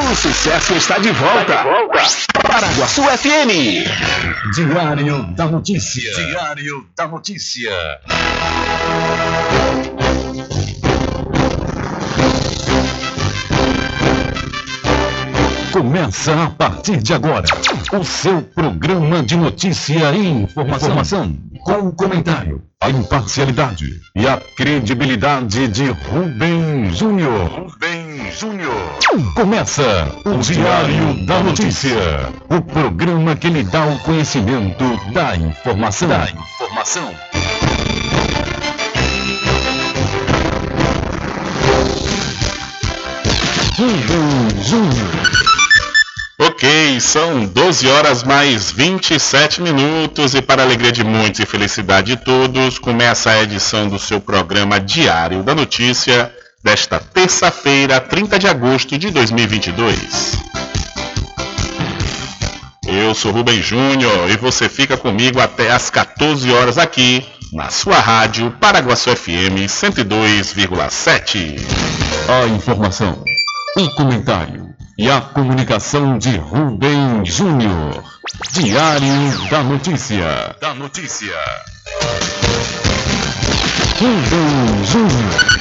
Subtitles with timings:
[0.00, 1.64] O sucesso está de volta.
[2.42, 3.84] Paraguaçu FM.
[4.54, 6.14] Diário da Notícia.
[6.14, 7.70] Diário da Notícia.
[15.72, 17.46] Começa a partir de agora
[17.92, 24.36] o seu programa de notícia e informação, informação com o comentário, a imparcialidade e a
[24.56, 27.48] credibilidade de Rubem Júnior.
[27.48, 28.98] Rubem Júnior.
[29.34, 36.08] Começa o Diário da Notícia, o programa que lhe dá o conhecimento da informação.
[36.08, 37.14] Da informação.
[43.76, 45.32] Rubem Júnior.
[46.38, 52.24] Ok, são 12 horas mais 27 minutos e para alegria de muitos e felicidade de
[52.24, 56.32] todos, começa a edição do seu programa Diário da Notícia
[56.62, 60.40] desta terça-feira, 30 de agosto de 2022.
[62.86, 67.98] Eu sou Rubem Júnior e você fica comigo até às 14 horas aqui na sua
[67.98, 71.56] rádio Paraguaçu FM 102,7.
[72.28, 73.24] A informação,
[73.76, 78.04] o comentário e a comunicação de Rubem Júnior.
[78.52, 80.56] Diário da Notícia.
[80.60, 81.34] Da Notícia.
[83.98, 85.51] Rubem Júnior.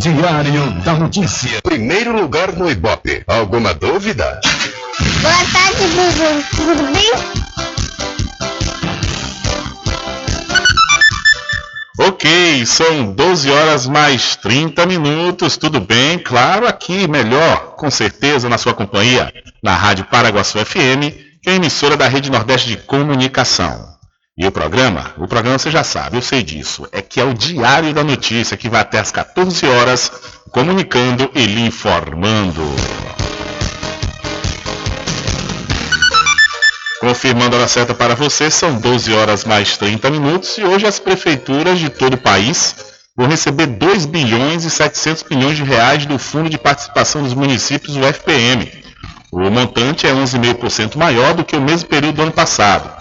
[0.00, 1.60] Diário da Notícia.
[1.62, 3.22] Primeiro lugar no Ibope.
[3.26, 4.40] Alguma dúvida?
[5.20, 6.42] Boa tarde, Bubu.
[6.56, 7.12] Tudo bem?
[11.98, 16.18] Ok, são 12 horas mais 30 minutos, tudo bem?
[16.18, 19.30] Claro, aqui melhor, com certeza, na sua companhia,
[19.62, 21.12] na Rádio Paraguaçu FM,
[21.42, 23.89] que é emissora da Rede Nordeste de Comunicação.
[24.40, 25.12] E o programa?
[25.18, 26.88] O programa você já sabe, eu sei disso.
[26.92, 30.10] É que é o Diário da Notícia, que vai até às 14 horas,
[30.50, 32.62] comunicando e lhe informando.
[37.00, 40.98] Confirmando a hora certa para você, são 12 horas mais 30 minutos e hoje as
[40.98, 42.76] prefeituras de todo o país
[43.14, 47.94] vão receber 2 bilhões e 700 milhões de reais do Fundo de Participação dos Municípios,
[47.94, 48.72] o FPM.
[49.30, 52.99] O montante é 11,5% maior do que o mesmo período do ano passado,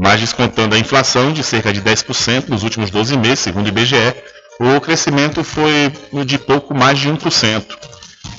[0.00, 4.14] mas descontando a inflação de cerca de 10% nos últimos 12 meses, segundo o IBGE,
[4.58, 5.92] o crescimento foi
[6.24, 7.66] de pouco mais de 1%.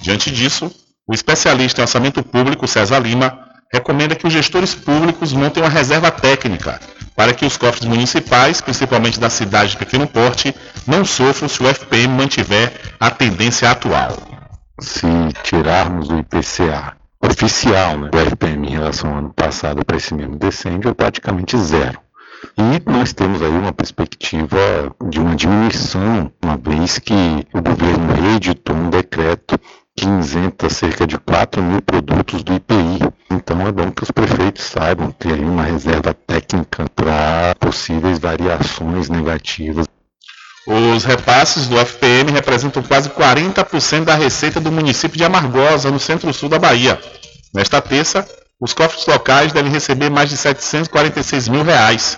[0.02, 0.72] Diante disso,
[1.08, 3.38] o especialista em orçamento público, César Lima,
[3.72, 6.80] recomenda que os gestores públicos montem uma reserva técnica
[7.16, 10.56] para que os cofres municipais, principalmente da cidade de pequeno porte,
[10.88, 14.18] não sofram se o FPM mantiver a tendência atual.
[14.80, 15.06] Se
[15.44, 20.36] tirarmos o IPCA oficial, né, do FPM em relação ao ano passado para esse mesmo
[20.36, 22.00] decêndio, é praticamente zero.
[22.58, 24.58] E nós temos aí uma perspectiva
[25.10, 27.14] de uma diminuição, uma vez que
[27.54, 29.60] o governo reeditou um decreto
[29.96, 33.00] que isenta cerca de 4 mil produtos do IPI.
[33.30, 39.10] Então é bom que os prefeitos saibam ter aí uma reserva técnica para possíveis variações
[39.10, 39.86] negativas.
[40.68, 46.50] Os repasses do FPM representam quase 40% da receita do município de Amargosa, no centro-sul
[46.50, 47.00] da Bahia.
[47.54, 48.28] Nesta terça,
[48.60, 52.18] os cofres locais devem receber mais de 746 mil reais.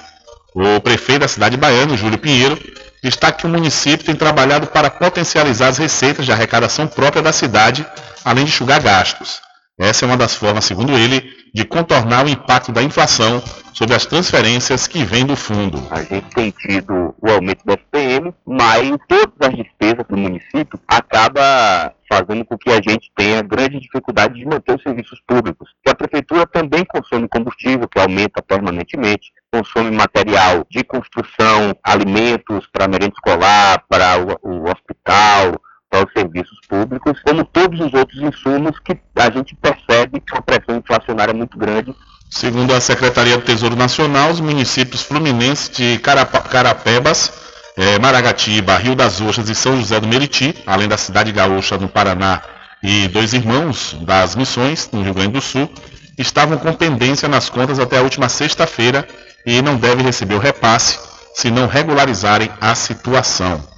[0.54, 2.60] O prefeito da cidade baiana, Júlio Pinheiro,
[3.01, 7.86] destaca que o município tem trabalhado para potencializar as receitas de arrecadação própria da cidade,
[8.25, 9.42] além de enxugar gastos.
[9.80, 11.24] Essa é uma das formas, segundo ele,
[11.56, 13.42] de contornar o impacto da inflação
[13.73, 15.85] sobre as transferências que vêm do fundo.
[15.89, 21.93] A gente tem tido o aumento do FPM, mas todas as despesas do município acaba
[22.07, 25.71] fazendo com que a gente tenha grande dificuldade de manter os serviços públicos.
[25.83, 32.87] Que a prefeitura também consome combustível, que aumenta permanentemente, consome material de construção, alimentos para
[32.87, 35.59] merenda escolar, para o, o hospital,
[35.94, 40.42] para os serviços públicos, como todos os outros insumos que a gente percebe que a
[40.42, 41.94] pressão inflacionária é muito grande.
[42.31, 47.31] Segundo a Secretaria do Tesouro Nacional, os municípios fluminenses de Carapebas,
[47.78, 51.88] é, Maragatiba, Rio das Ostras e São José do Meriti, além da cidade gaúcha no
[51.88, 52.42] Paraná
[52.81, 55.69] e dois irmãos das Missões, no Rio Grande do Sul,
[56.18, 59.07] estavam com pendência nas contas até a última sexta-feira
[59.45, 60.98] e não devem receber o repasse
[61.36, 63.72] se não regularizarem a situação.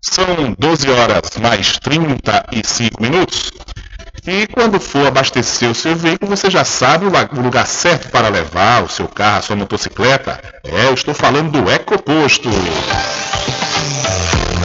[0.00, 3.52] São 12 horas mais 35 minutos.
[4.24, 8.84] E quando for abastecer o seu veículo, você já sabe o lugar certo para levar
[8.84, 10.40] o seu carro, a sua motocicleta.
[10.62, 12.48] É, eu estou falando do Ecoposto.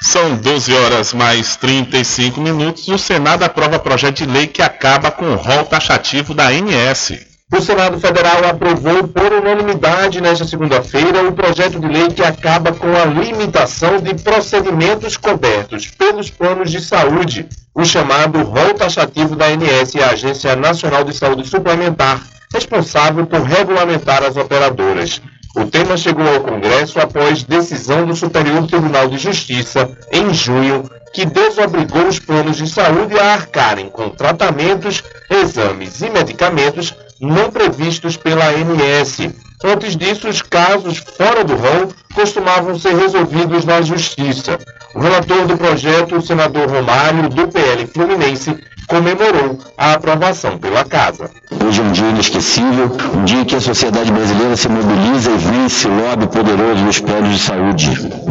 [0.00, 5.10] São 12 horas mais 35 minutos e o Senado aprova projeto de lei que acaba
[5.10, 7.12] com o rol taxativo da ANS.
[7.50, 12.94] O Senado Federal aprovou por unanimidade nesta segunda-feira o projeto de lei que acaba com
[12.94, 19.96] a limitação de procedimentos cobertos pelos planos de saúde, o chamado rol taxativo da ANS,
[19.96, 25.20] a Agência Nacional de Saúde Suplementar, responsável por regulamentar as operadoras.
[25.56, 31.24] O tema chegou ao Congresso após decisão do Superior Tribunal de Justiça, em junho, que
[31.24, 38.44] desobrigou os planos de saúde a arcarem com tratamentos, exames e medicamentos não previstos pela
[38.46, 39.18] ANS.
[39.64, 44.58] Antes disso, os casos fora do rol costumavam ser resolvidos na Justiça.
[44.94, 48.56] O relator do projeto, o senador Romário, do PL Fluminense,
[48.88, 51.30] comemorou a aprovação pela Casa.
[51.64, 55.86] Hoje é um dia inesquecível, um dia que a sociedade brasileira se mobiliza e vence
[55.86, 57.90] o lobby poderoso dos planos de saúde.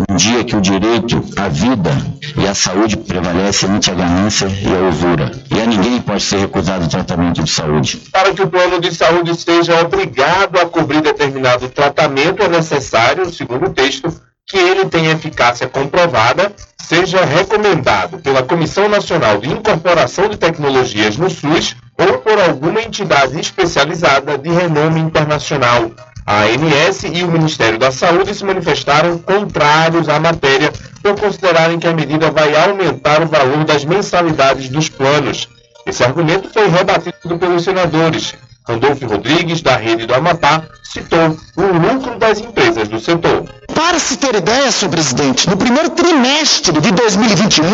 [0.10, 1.92] Um dia que o direito à vida
[2.36, 5.32] e à saúde prevalece ante a ganância e a usura.
[5.52, 7.98] E a ninguém pode ser recusado o tratamento de saúde.
[8.12, 13.68] Para que o plano de saúde seja obrigado a cobrir determinado tratamento, é necessário, segundo
[13.68, 14.12] o texto,
[14.48, 21.30] que ele tenha eficácia comprovada, seja recomendado pela Comissão Nacional de Incorporação de Tecnologias no
[21.30, 25.92] SUS ou por alguma entidade especializada de renome internacional.
[26.26, 31.88] A ANS e o Ministério da Saúde se manifestaram contrários à matéria por considerarem que
[31.88, 35.50] a medida vai aumentar o valor das mensalidades dos planos.
[35.86, 38.34] Esse argumento foi rebatido pelos senadores.
[38.68, 43.46] Randolfo Rodrigues, da Rede do Amapá, citou o lucro das empresas do setor.
[43.74, 47.66] Para se ter ideia, senhor presidente, no primeiro trimestre de 2021,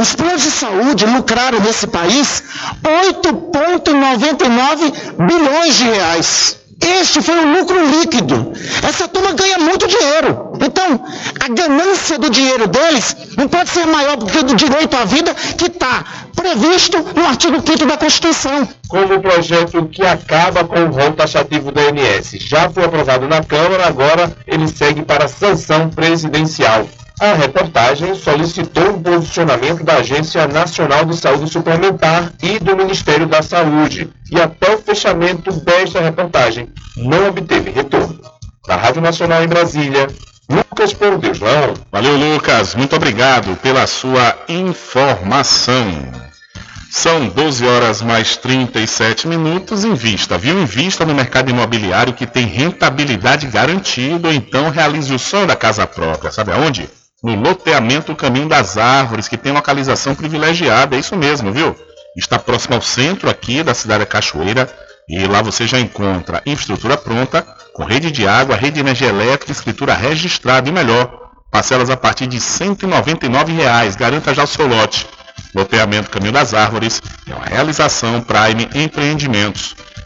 [0.00, 2.44] os planos de saúde lucraram nesse país
[2.84, 6.61] 8,99 bilhões de reais.
[6.82, 8.52] Este foi o lucro líquido.
[8.82, 10.52] Essa turma ganha muito dinheiro.
[10.60, 11.04] Então,
[11.40, 15.34] a ganância do dinheiro deles não pode ser maior do que o direito à vida
[15.34, 18.68] que está previsto no artigo 5 da Constituição.
[18.88, 23.42] Como o projeto que acaba com o rol taxativo da ANS já foi aprovado na
[23.42, 26.86] Câmara, agora ele segue para sanção presidencial.
[27.22, 33.40] A reportagem solicitou o posicionamento da Agência Nacional de Saúde Suplementar e do Ministério da
[33.40, 38.20] Saúde, e até o fechamento desta reportagem não obteve retorno.
[38.66, 40.08] Da Rádio Nacional em Brasília,
[40.50, 41.38] Lucas Por Deus.
[41.92, 42.74] Valeu, Lucas.
[42.74, 45.86] Muito obrigado pela sua informação.
[46.90, 49.84] São 12 horas mais 37 minutos.
[49.84, 50.60] Invista, viu?
[50.60, 56.32] Invista no mercado imobiliário que tem rentabilidade garantida, então realize o sonho da casa própria.
[56.32, 56.90] Sabe aonde?
[57.22, 61.76] No loteamento Caminho das Árvores, que tem localização privilegiada, é isso mesmo, viu?
[62.16, 64.68] Está próximo ao centro aqui da cidade da Cachoeira
[65.08, 69.52] e lá você já encontra infraestrutura pronta, com rede de água, rede de energia elétrica,
[69.52, 73.96] escritura registrada e melhor, parcelas a partir de 199 reais.
[73.96, 75.06] garanta já o seu lote.
[75.54, 79.76] Loteamento Caminho das Árvores é uma realização Prime Empreendimentos.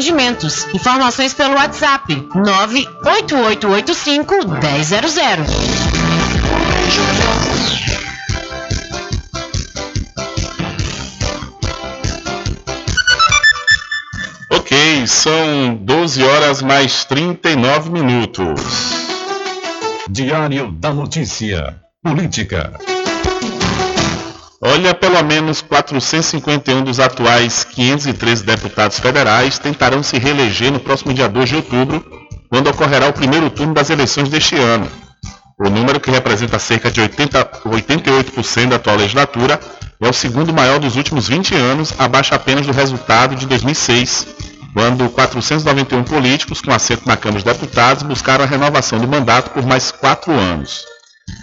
[0.00, 0.66] Empreendimentos.
[0.72, 4.46] Informações pelo WhatsApp 98885 1000.
[14.50, 18.62] Ok, são 12 horas mais 39 minutos.
[20.08, 21.78] Diário da Notícia.
[22.02, 22.72] Política.
[24.62, 31.30] Olha, pelo menos 451 dos atuais 513 deputados federais tentarão se reeleger no próximo dia
[31.30, 32.04] 2 de outubro,
[32.50, 34.86] quando ocorrerá o primeiro turno das eleições deste ano.
[35.58, 39.58] O número, que representa cerca de 80, 88% da atual legislatura,
[39.98, 44.26] é o segundo maior dos últimos 20 anos, abaixo apenas do resultado de 2006,
[44.74, 49.64] quando 491 políticos com assento na Câmara dos Deputados buscaram a renovação do mandato por
[49.64, 50.84] mais quatro anos.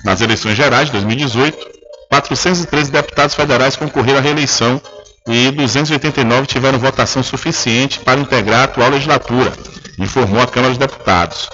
[0.04, 1.77] Nas eleições gerais de 2018,
[2.10, 4.82] 413 deputados federais concorreram à reeleição
[5.28, 9.52] e 289 tiveram votação suficiente para integrar a atual legislatura,
[10.00, 11.50] informou a Câmara dos Deputados.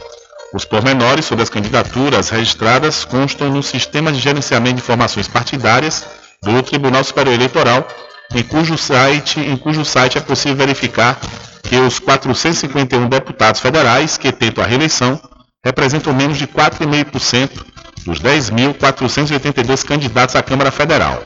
[0.53, 6.05] Os pormenores sobre as candidaturas registradas constam no Sistema de Gerenciamento de Informações Partidárias
[6.43, 7.87] do Tribunal Superior Eleitoral,
[8.35, 11.19] em cujo site, em cujo site é possível verificar
[11.63, 15.19] que os 451 deputados federais que tentam a reeleição
[15.65, 17.72] representam menos de 4,5%
[18.05, 21.23] dos 10.482 candidatos à Câmara Federal.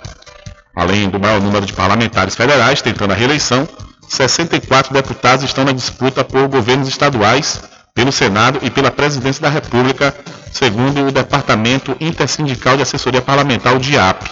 [0.75, 3.67] Além do maior número de parlamentares federais tentando a reeleição,
[4.07, 7.61] 64 deputados estão na disputa por governos estaduais,
[7.93, 10.15] pelo Senado e pela Presidência da República,
[10.51, 14.23] segundo o Departamento Intersindical de Assessoria Parlamentar, o DIAP.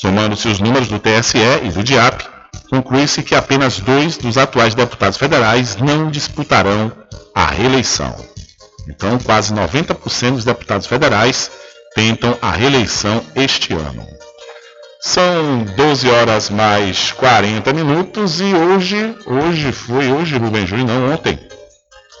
[0.00, 2.24] Somando-se os números do TSE e do DIAP,
[2.70, 6.90] conclui-se que apenas dois dos atuais deputados federais não disputarão
[7.34, 8.16] a reeleição.
[8.88, 11.50] Então, quase 90% dos deputados federais
[11.94, 14.06] tentam a reeleição este ano.
[15.00, 21.38] São 12 horas mais 40 minutos e hoje, hoje foi, hoje Rubem Júnior, não, ontem.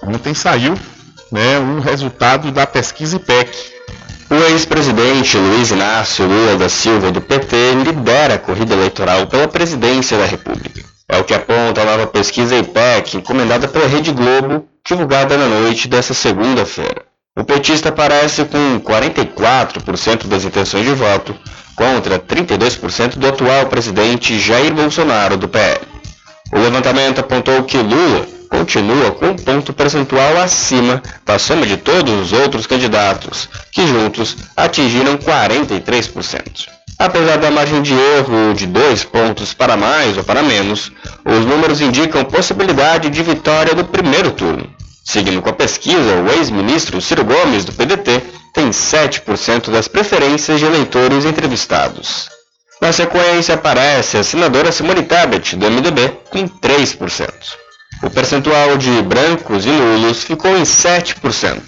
[0.02, 0.74] Ontem saiu
[1.32, 3.76] né, um resultado da pesquisa IPEC.
[4.30, 10.18] O ex-presidente Luiz Inácio Lula da Silva do PT lidera a corrida eleitoral pela presidência
[10.18, 10.82] da República.
[11.08, 15.88] É o que aponta a nova pesquisa IPEC, encomendada pela Rede Globo, divulgada na noite
[15.88, 17.02] desta segunda-feira.
[17.36, 21.36] O petista aparece com 44% das intenções de voto,
[21.74, 25.80] contra 32% do atual presidente Jair Bolsonaro do PL.
[26.52, 32.14] O levantamento apontou que Lula continua com um ponto percentual acima da soma de todos
[32.14, 36.68] os outros candidatos, que juntos atingiram 43%.
[36.98, 40.90] Apesar da margem de erro de dois pontos para mais ou para menos,
[41.26, 44.75] os números indicam possibilidade de vitória no primeiro turno.
[45.06, 48.20] Seguindo com a pesquisa, o ex-ministro Ciro Gomes, do PDT,
[48.52, 52.28] tem 7% das preferências de eleitores entrevistados.
[52.80, 57.30] Na sequência aparece a senadora Simone Tebet, do MDB, com 3%.
[58.02, 61.62] O percentual de brancos e nulos ficou em 7%,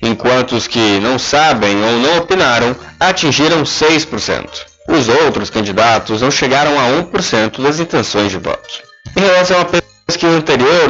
[0.00, 4.48] enquanto os que não sabem ou não opinaram atingiram 6%.
[4.88, 8.80] Os outros candidatos não chegaram a 1% das intenções de voto.
[9.16, 9.66] Em relação à
[10.06, 10.88] pesquisa anterior,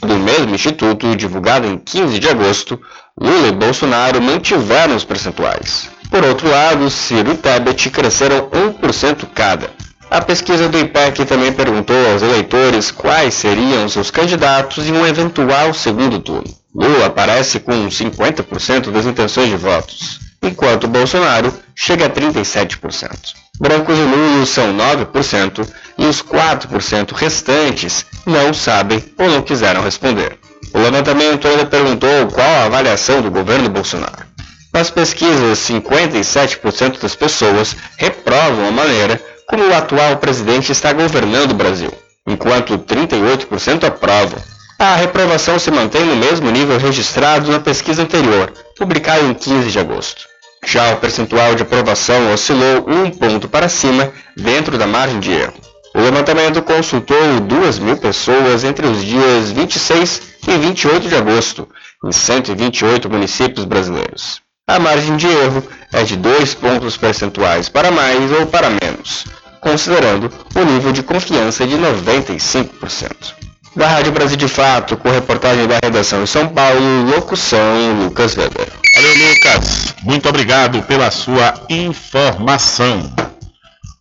[0.00, 2.80] do mesmo instituto, divulgado em 15 de agosto,
[3.18, 5.90] Lula e Bolsonaro mantiveram os percentuais.
[6.10, 9.70] Por outro lado, Ciro e Tebet cresceram 1% cada.
[10.10, 15.72] A pesquisa do IPEC também perguntou aos eleitores quais seriam seus candidatos em um eventual
[15.72, 16.52] segundo turno.
[16.74, 23.34] Lula aparece com 50% das intenções de votos, enquanto Bolsonaro chega a 37%.
[23.60, 25.68] Brancos e nulos são 9%
[25.98, 30.38] e os 4% restantes não sabem ou não quiseram responder.
[30.72, 34.24] O levantamento ainda perguntou qual a avaliação do governo Bolsonaro.
[34.72, 41.56] Nas pesquisas, 57% das pessoas reprovam a maneira como o atual presidente está governando o
[41.56, 41.92] Brasil,
[42.26, 44.40] enquanto 38% aprovam.
[44.78, 49.78] A reprovação se mantém no mesmo nível registrado na pesquisa anterior, publicada em 15 de
[49.78, 50.29] agosto.
[50.64, 55.54] Já o percentual de aprovação oscilou um ponto para cima dentro da margem de erro.
[55.94, 61.68] O levantamento consultou 2 mil pessoas entre os dias 26 e 28 de agosto,
[62.04, 64.40] em 128 municípios brasileiros.
[64.68, 69.24] A margem de erro é de 2 pontos percentuais para mais ou para menos,
[69.60, 73.39] considerando o nível de confiança de 95%.
[73.76, 78.66] Da Rádio Brasil de Fato, com reportagem da redação em São Paulo, locução Lucas Weber.
[78.96, 79.94] Valeu, Lucas.
[80.02, 83.12] Muito obrigado pela sua informação.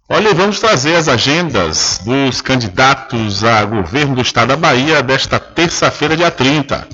[0.09, 6.17] Olha, vamos trazer as agendas dos candidatos a governo do estado da Bahia desta terça-feira,
[6.17, 6.87] dia 30.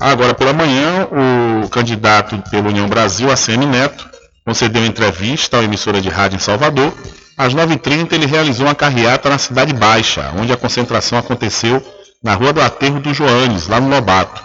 [0.00, 4.08] Agora pela manhã, o candidato pela União Brasil, ACM Neto,
[4.42, 6.94] concedeu entrevista à emissora de rádio em Salvador.
[7.36, 11.84] Às 9h30, ele realizou uma carreata na Cidade Baixa, onde a concentração aconteceu
[12.22, 14.42] na Rua do Aterro do Joanes, lá no Lobato.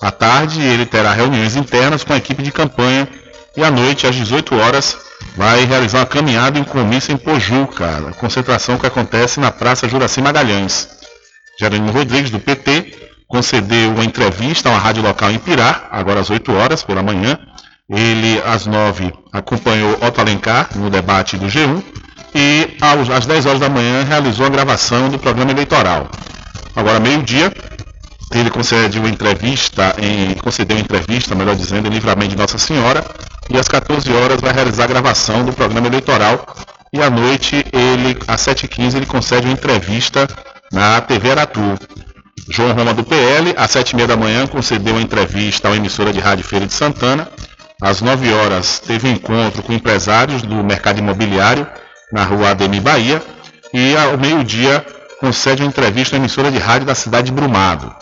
[0.00, 3.08] À tarde, ele terá reuniões internas com a equipe de campanha
[3.56, 4.98] e à noite, às 18 horas,
[5.36, 10.88] vai realizar uma caminhada em comício em Pojuca, concentração que acontece na Praça Juraci Magalhães.
[11.58, 16.28] Jerônimo Rodrigues, do PT, concedeu uma entrevista a uma rádio local em Pirá, agora às
[16.28, 17.38] 8 horas pela manhã.
[17.88, 21.82] Ele, às 9, acompanhou Otto Alencar no debate do G1
[22.34, 22.76] e,
[23.14, 26.10] às 10 horas da manhã, realizou a gravação do programa eleitoral.
[26.76, 27.50] Agora, meio-dia,
[28.34, 33.02] ele concede uma entrevista, em, concedeu uma entrevista, melhor dizendo, em livramento de Nossa Senhora,
[33.48, 36.46] e às 14 horas vai realizar a gravação do programa eleitoral.
[36.92, 40.28] E à noite, ele, às 7h15, ele concede uma entrevista
[40.70, 41.78] na TV Aratu.
[42.48, 46.44] João Roma do PL, às 7h30 da manhã, concedeu uma entrevista à emissora de Rádio
[46.44, 47.28] Feira de Santana.
[47.80, 51.66] Às 9 horas, teve um encontro com empresários do mercado imobiliário
[52.12, 53.22] na rua Ademir Bahia.
[53.72, 54.84] E ao meio-dia,
[55.20, 57.94] concede uma entrevista à emissora de rádio da cidade de Brumado.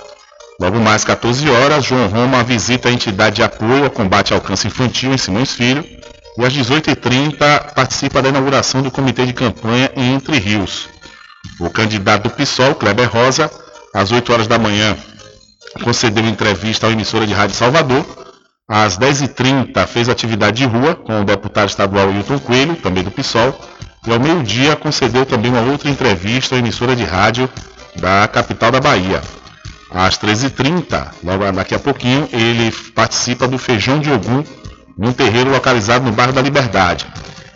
[0.60, 4.68] Logo mais 14 horas, João Roma visita a entidade de apoio ao combate ao câncer
[4.68, 5.84] infantil em Simões Filho
[6.38, 10.88] e às 18h30 participa da inauguração do comitê de campanha em Entre Rios.
[11.60, 13.50] O candidato do PSOL, Kleber Rosa,
[13.92, 14.96] às 8 horas da manhã,
[15.82, 18.04] concedeu entrevista à emissora de rádio Salvador.
[18.68, 23.54] Às 10h30 fez atividade de rua com o deputado estadual Hilton Coelho, também do PSOL,
[24.06, 27.48] e ao meio-dia concedeu também uma outra entrevista à emissora de rádio
[27.96, 29.22] da capital da Bahia.
[29.90, 34.44] Às 13h30, logo daqui a pouquinho, ele participa do Feijão de Ogum,
[34.98, 37.06] num terreiro localizado no bairro da Liberdade.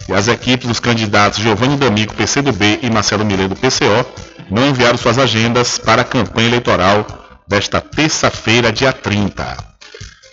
[0.08, 4.06] E as equipes dos candidatos Giovanni D'Amico, PCdoB e Marcelo Miredo, PCO,
[4.50, 7.06] não enviaram suas agendas para a campanha eleitoral
[7.46, 9.56] desta terça-feira, dia 30.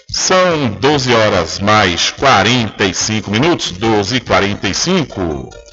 [0.10, 5.65] São 12 horas mais 45 minutos, 12 e 45.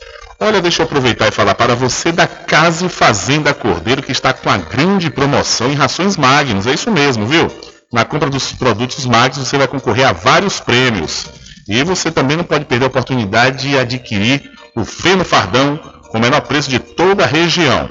[0.45, 4.33] Olha, deixa eu aproveitar e falar para você da Casa e Fazenda Cordeiro, que está
[4.33, 6.67] com a grande promoção em rações Magnus.
[6.67, 7.49] É isso mesmo, viu?
[7.93, 11.27] Na compra dos produtos Magnus você vai concorrer a vários prêmios.
[11.69, 15.79] E você também não pode perder a oportunidade de adquirir o feno fardão
[16.11, 17.89] com o menor preço de toda a região.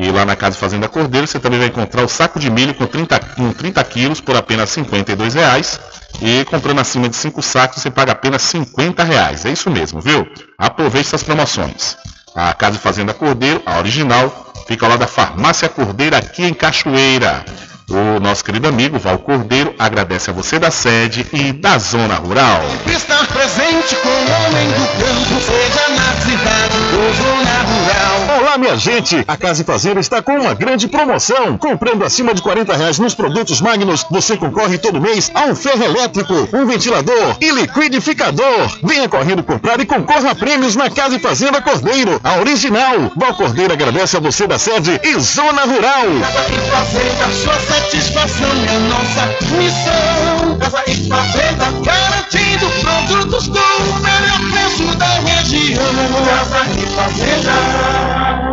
[0.00, 2.86] E lá na Casa Fazenda Cordeiro você também vai encontrar o saco de milho com
[2.86, 5.80] 30, com 30 quilos por apenas R$ 52,00.
[6.22, 9.44] E comprando acima de 5 sacos você paga apenas 50,00 reais.
[9.44, 10.24] É isso mesmo, viu?
[10.56, 11.96] Aproveite essas promoções.
[12.32, 17.44] A Casa Fazenda Cordeiro, a original, fica lá da Farmácia Cordeiro aqui em Cachoeira.
[17.90, 22.60] O nosso querido amigo Val Cordeiro agradece a você da sede e da zona rural.
[22.86, 28.27] Estar presente com o homem do campo, seja na cidade ou zona rural.
[28.58, 29.24] Minha gente!
[29.28, 31.56] A Casa e Fazenda está com uma grande promoção.
[31.56, 35.84] Comprando acima de 40 reais nos produtos Magnus, você concorre todo mês a um ferro
[35.84, 38.78] elétrico, um ventilador e liquidificador.
[38.82, 43.12] Venha correndo comprar e concorra a prêmios na Casa e Fazenda Cordeiro, a original.
[43.16, 46.06] Val Cordeiro agradece a você da sede e zona rural.
[46.20, 50.58] Casa e Fazenda, sua satisfação é nossa missão.
[50.58, 55.84] Casa e Fazenda, garantindo produtos com o melhor preço da região.
[56.26, 58.47] Casa e Fazenda.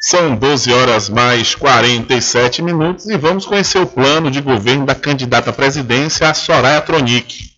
[0.00, 5.50] São 12 horas mais 47 minutos e vamos conhecer o plano de governo da candidata
[5.50, 7.50] à presidência, Soraya Tronic.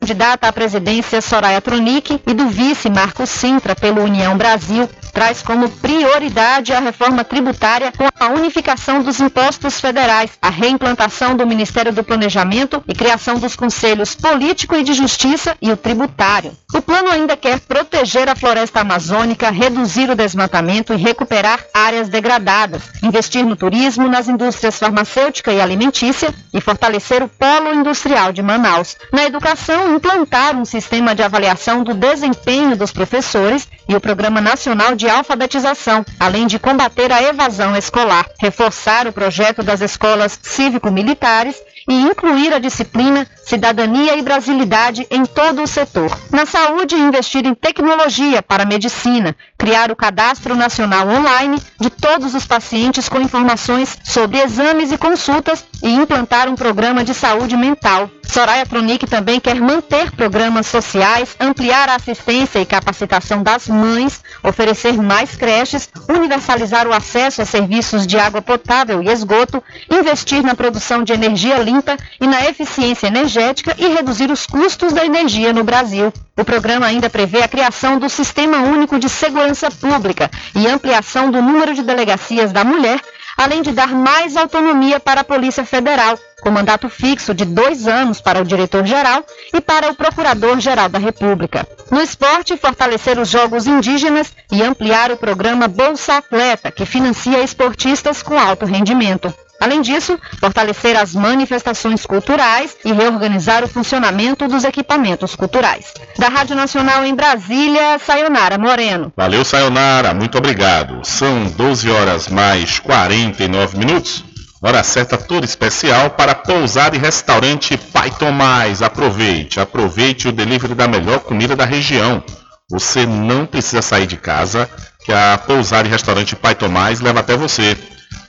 [0.00, 5.70] Candidata à presidência Soraya Tronic e do vice Marco Sintra pelo União Brasil traz como
[5.70, 12.04] prioridade a reforma tributária com a unificação dos impostos federais, a reimplantação do Ministério do
[12.04, 16.54] Planejamento e criação dos conselhos político e de justiça e o tributário.
[16.74, 22.82] O plano ainda quer proteger a floresta amazônica, reduzir o desmatamento e recuperar áreas degradadas,
[23.02, 28.98] investir no turismo, nas indústrias farmacêutica e alimentícia e fortalecer o polo industrial de Manaus.
[29.10, 34.94] Na educação, implantar um sistema de avaliação do desempenho dos professores e o Programa Nacional
[34.94, 41.56] de Alfabetização, além de combater a evasão escolar, reforçar o projeto das escolas cívico-militares
[41.88, 46.10] e incluir a disciplina Cidadania e Brasilidade em todo o setor.
[46.32, 52.34] Na saúde, investir em tecnologia para a medicina, criar o Cadastro Nacional Online de todos
[52.34, 58.10] os pacientes com informações sobre exames e consultas e implantar um programa de saúde mental.
[58.24, 65.00] Soraya Tronic também quer manter programas sociais, ampliar a assistência e capacitação das mães, oferecer
[65.00, 71.04] mais creches, universalizar o acesso a serviços de água potável e esgoto, investir na produção
[71.04, 73.35] de energia limpa e na eficiência energética
[73.76, 76.12] e reduzir os custos da energia no Brasil.
[76.36, 81.42] O programa ainda prevê a criação do Sistema Único de Segurança Pública e ampliação do
[81.42, 83.00] número de delegacias da mulher,
[83.36, 88.20] além de dar mais autonomia para a Polícia Federal, com mandato fixo de dois anos
[88.20, 91.66] para o diretor-geral e para o procurador-geral da República.
[91.90, 98.22] No esporte, fortalecer os jogos indígenas e ampliar o programa Bolsa Atleta, que financia esportistas
[98.22, 99.32] com alto rendimento.
[99.60, 105.92] Além disso, fortalecer as manifestações culturais e reorganizar o funcionamento dos equipamentos culturais.
[106.18, 109.12] Da Rádio Nacional em Brasília, Sayonara Moreno.
[109.16, 111.00] Valeu, Sayonara, muito obrigado.
[111.04, 114.24] São 12 horas mais 49 minutos.
[114.62, 118.82] Hora certa toda especial para pousar e restaurante Pai Tomás.
[118.82, 122.22] Aproveite, aproveite o delivery da melhor comida da região.
[122.70, 124.68] Você não precisa sair de casa,
[125.04, 127.76] que a pousar e restaurante Pai Tomás leva até você.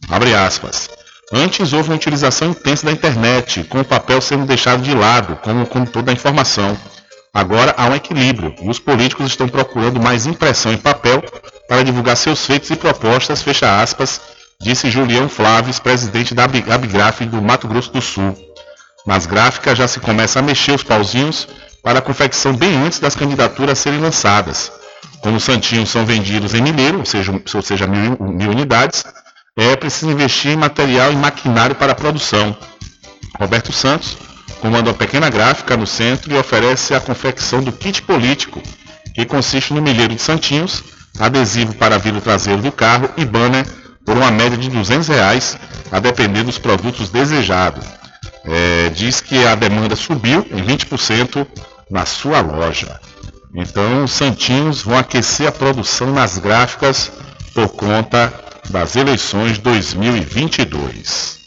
[0.08, 0.90] Abre aspas.
[1.32, 5.66] Antes houve uma utilização intensa da internet, com o papel sendo deixado de lado como
[5.66, 6.76] condutor da informação.
[7.34, 11.20] Agora há um equilíbrio e os políticos estão procurando mais impressão em papel
[11.68, 14.20] para divulgar seus feitos e propostas, fecha aspas,
[14.60, 18.36] disse Julião Flávio, presidente da Abigraf do Mato Grosso do Sul.
[19.04, 21.48] Nas gráficas já se começa a mexer os pauzinhos
[21.82, 24.70] para a confecção bem antes das candidaturas serem lançadas.
[25.20, 29.04] Como os santinhos são vendidos em mineiro, ou seja, ou seja mil, mil unidades,
[29.56, 32.56] é preciso investir em material e maquinário para a produção.
[33.38, 34.16] Roberto Santos
[34.64, 38.62] comanda uma pequena gráfica no centro e oferece a confecção do kit político,
[39.14, 40.82] que consiste no milheiro de santinhos,
[41.20, 43.66] adesivo para vidro traseiro do carro e banner
[44.06, 45.58] por uma média de 200 reais,
[45.92, 47.84] a depender dos produtos desejados.
[48.42, 51.46] É, diz que a demanda subiu em 20%
[51.90, 52.98] na sua loja.
[53.54, 57.12] Então, os santinhos vão aquecer a produção nas gráficas
[57.52, 58.32] por conta
[58.70, 61.43] das eleições 2022.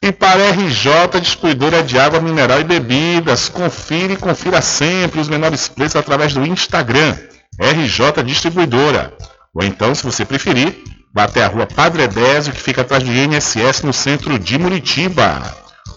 [0.02, 5.68] E para RJ Distribuidora de Água Mineral e Bebidas, confira e confira sempre os menores
[5.68, 7.16] preços através do Instagram,
[7.58, 9.14] RJ Distribuidora.
[9.54, 10.76] Ou então, se você preferir,
[11.14, 15.65] vá até a rua Padre Edésio, que fica atrás do INSS, no centro de Muritiba.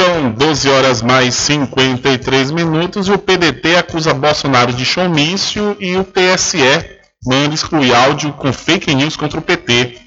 [0.00, 6.04] São 12 horas mais 53 minutos e o PDT acusa Bolsonaro de showmício e o
[6.04, 6.58] TSE
[7.26, 9.98] manda excluir áudio com fake news contra o PT.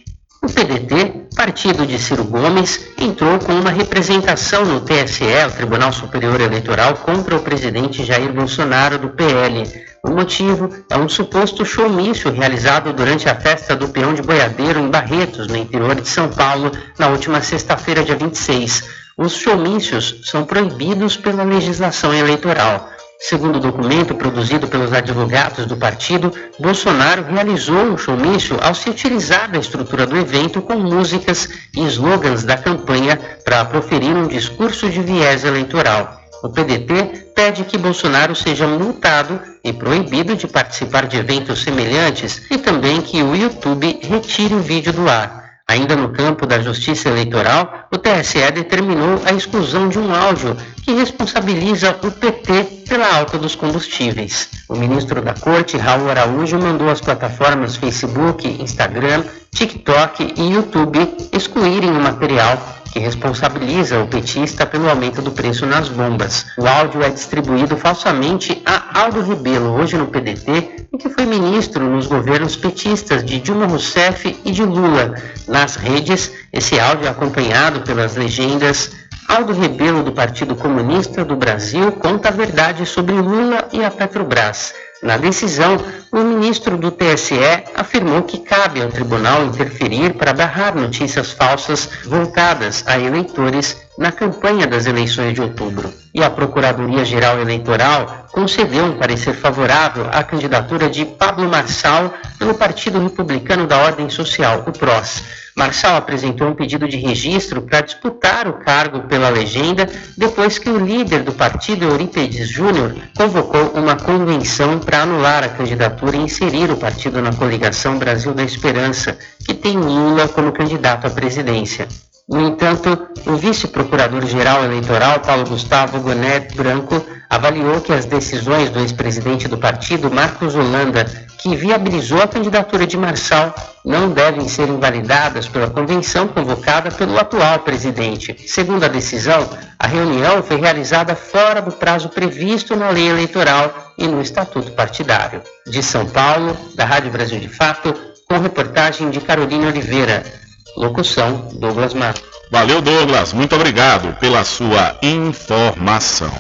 [0.42, 6.42] O PDT, partido de Ciro Gomes, entrou com uma representação no TSE, o Tribunal Superior
[6.42, 9.64] Eleitoral, contra o presidente Jair Bolsonaro do PL.
[10.04, 14.90] O motivo é um suposto showmício realizado durante a festa do peão de boiadeiro em
[14.90, 19.03] Barretos, no interior de São Paulo, na última sexta-feira, dia 26.
[19.16, 22.90] Os showmícios são proibidos pela legislação eleitoral.
[23.20, 29.52] Segundo o documento produzido pelos advogados do partido, Bolsonaro realizou o showmício ao se utilizar
[29.52, 31.48] da estrutura do evento com músicas
[31.78, 36.20] e slogans da campanha para proferir um discurso de viés eleitoral.
[36.44, 42.58] O PDT pede que Bolsonaro seja multado e proibido de participar de eventos semelhantes e
[42.58, 45.43] também que o YouTube retire o vídeo do ar.
[45.68, 50.94] Ainda no campo da justiça eleitoral, o TSE determinou a exclusão de um áudio que
[50.94, 54.50] responsabiliza o PT pela alta dos combustíveis.
[54.68, 61.00] O ministro da Corte, Raul Araújo, mandou as plataformas Facebook, Instagram, TikTok e YouTube
[61.32, 62.58] excluírem o material
[62.94, 66.46] que responsabiliza o petista pelo aumento do preço nas bombas.
[66.60, 71.84] O áudio é distribuído falsamente a Aldo Rebelo, hoje no PDT, e que foi ministro
[71.84, 75.16] nos governos petistas de Dilma Rousseff e de Lula.
[75.48, 78.92] Nas redes, esse áudio é acompanhado pelas legendas
[79.28, 84.74] Aldo Rebelo, do Partido Comunista do Brasil, conta a verdade sobre Lula e a Petrobras.
[85.02, 85.78] Na decisão,
[86.12, 87.36] o ministro do TSE
[87.76, 94.66] afirmou que cabe ao tribunal interferir para barrar notícias falsas voltadas a eleitores na campanha
[94.66, 95.94] das eleições de outubro.
[96.14, 103.02] E a Procuradoria-Geral Eleitoral concedeu um parecer favorável à candidatura de Pablo Marçal pelo Partido
[103.02, 105.43] Republicano da Ordem Social, o PROS.
[105.56, 109.88] Marçal apresentou um pedido de registro para disputar o cargo pela legenda
[110.18, 116.18] depois que o líder do partido, Eurípides Júnior, convocou uma convenção para anular a candidatura
[116.18, 121.10] e inserir o partido na coligação Brasil da Esperança, que tem Lula como candidato à
[121.10, 121.88] presidência.
[122.30, 129.46] No entanto, o vice-procurador-geral eleitoral, Paulo Gustavo Gonet Branco, avaliou que as decisões do ex-presidente
[129.46, 131.04] do partido, Marcos Holanda,
[131.38, 137.60] que viabilizou a candidatura de Marçal, não devem ser invalidadas pela convenção convocada pelo atual
[137.60, 138.38] presidente.
[138.48, 144.08] Segundo a decisão, a reunião foi realizada fora do prazo previsto na lei eleitoral e
[144.08, 145.42] no estatuto partidário.
[145.68, 147.94] De São Paulo, da Rádio Brasil de Fato,
[148.30, 150.43] com reportagem de Carolina Oliveira.
[150.76, 152.24] Locução: Douglas Matos.
[152.50, 153.34] Valeu, Douglas.
[153.34, 156.32] Muito obrigado pela sua informação.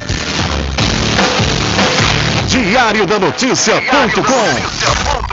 [2.48, 5.33] Diário da Notícia.com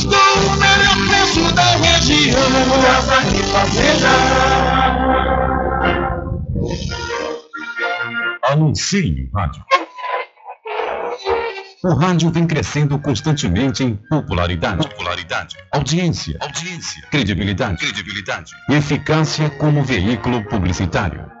[0.05, 2.39] com o melhor preço da região.
[2.81, 4.09] Casa e Fazenda.
[8.43, 9.63] Anuncie no rádio.
[11.83, 20.43] O rádio vem crescendo constantemente em popularidade, popularidade, audiência, audiência, credibilidade, credibilidade, eficácia como veículo
[20.45, 21.40] publicitário.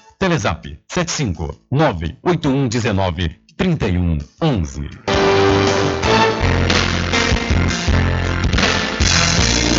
[0.21, 4.89] Telezap 75 98119 3111.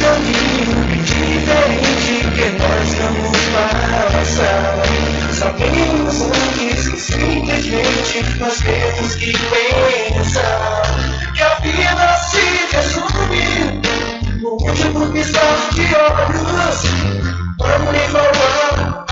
[0.03, 4.83] caminho diferente que nós vamos passar.
[5.33, 10.83] Sabemos antes que simplesmente nós temos que pensar
[11.37, 13.45] que a vida se resume
[14.41, 16.83] no último piscar de olhos.
[17.59, 18.92] Quando enrolar as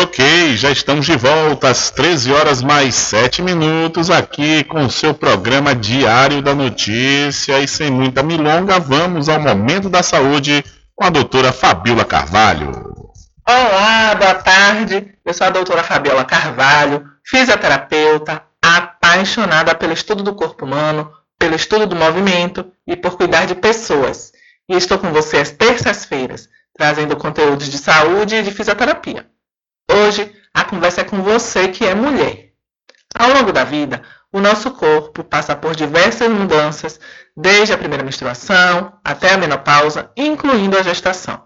[0.00, 5.12] Ok, já estamos de volta às 13 horas mais 7 minutos aqui com o seu
[5.12, 11.10] programa Diário da Notícia e sem muita milonga, vamos ao momento da saúde com a
[11.10, 12.70] doutora Fabiola Carvalho.
[13.44, 15.14] Olá, boa tarde.
[15.24, 21.88] Eu sou a doutora Fabiola Carvalho, fisioterapeuta, apaixonada pelo estudo do corpo humano, pelo estudo
[21.88, 24.30] do movimento e por cuidar de pessoas.
[24.68, 29.26] E estou com você às terças-feiras, trazendo conteúdos de saúde e de fisioterapia.
[29.90, 32.52] Hoje, a conversa é com você que é mulher.
[33.18, 37.00] Ao longo da vida, o nosso corpo passa por diversas mudanças,
[37.36, 41.42] desde a primeira menstruação até a menopausa, incluindo a gestação.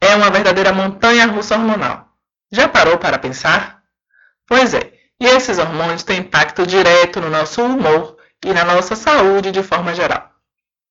[0.00, 2.08] É uma verdadeira montanha russa hormonal.
[2.50, 3.82] Já parou para pensar?
[4.46, 9.50] Pois é, e esses hormônios têm impacto direto no nosso humor e na nossa saúde
[9.50, 10.30] de forma geral.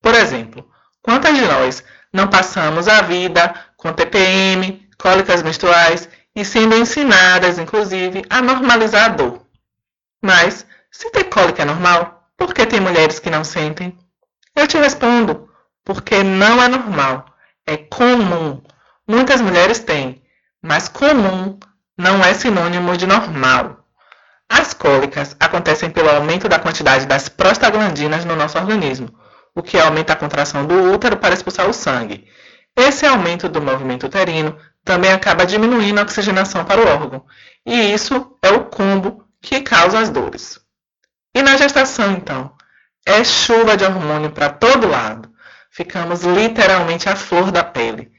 [0.01, 0.67] Por exemplo,
[1.01, 8.23] quantas de nós não passamos a vida com TPM, cólicas menstruais e sendo ensinadas, inclusive,
[8.29, 9.45] a normalizar a dor?
[10.21, 13.97] Mas, se ter cólica é normal, por que tem mulheres que não sentem?
[14.55, 15.49] Eu te respondo,
[15.83, 17.25] porque não é normal,
[17.65, 18.61] é comum.
[19.07, 20.21] Muitas mulheres têm,
[20.61, 21.59] mas comum
[21.97, 23.85] não é sinônimo de normal.
[24.49, 29.07] As cólicas acontecem pelo aumento da quantidade das prostaglandinas no nosso organismo,
[29.55, 32.27] o que aumenta a contração do útero para expulsar o sangue.
[32.75, 37.25] Esse aumento do movimento uterino também acaba diminuindo a oxigenação para o órgão,
[37.65, 40.59] e isso é o combo que causa as dores.
[41.33, 42.51] E na gestação, então?
[43.05, 45.31] É chuva de hormônio para todo lado.
[45.71, 48.11] Ficamos literalmente à flor da pele.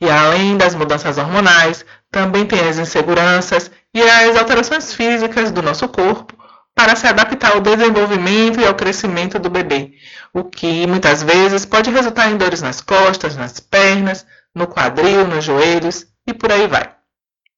[0.00, 5.88] E além das mudanças hormonais, também tem as inseguranças e as alterações físicas do nosso
[5.88, 6.38] corpo
[6.74, 9.94] para se adaptar ao desenvolvimento e ao crescimento do bebê,
[10.32, 14.24] o que muitas vezes pode resultar em dores nas costas, nas pernas,
[14.54, 16.94] no quadril, nos joelhos e por aí vai.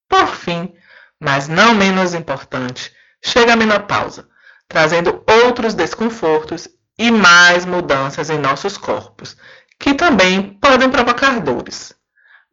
[0.09, 0.75] Por fim,
[1.21, 4.29] mas não menos importante, chega a menopausa,
[4.69, 6.69] trazendo outros desconfortos
[6.99, 9.37] e mais mudanças em nossos corpos,
[9.79, 11.95] que também podem provocar dores.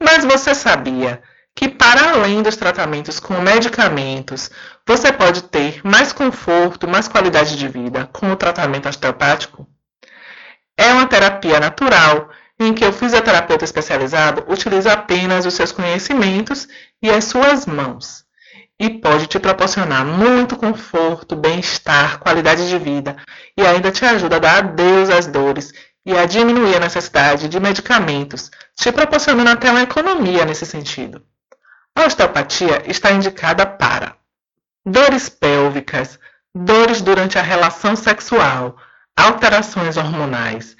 [0.01, 1.21] Mas você sabia
[1.55, 4.51] que, para além dos tratamentos com medicamentos,
[4.87, 9.67] você pode ter mais conforto, mais qualidade de vida com o tratamento osteopático?
[10.77, 12.29] É uma terapia natural
[12.59, 16.67] em que o fisioterapeuta especializado utiliza apenas os seus conhecimentos
[17.01, 18.25] e as suas mãos.
[18.79, 23.15] E pode te proporcionar muito conforto, bem-estar, qualidade de vida
[23.55, 25.73] e ainda te ajuda a dar adeus às dores
[26.05, 31.21] e a diminuir a necessidade de medicamentos, te proporcionando até uma economia nesse sentido.
[31.95, 34.15] A osteopatia está indicada para
[34.85, 36.19] dores pélvicas,
[36.55, 38.77] dores durante a relação sexual,
[39.15, 40.77] alterações hormonais,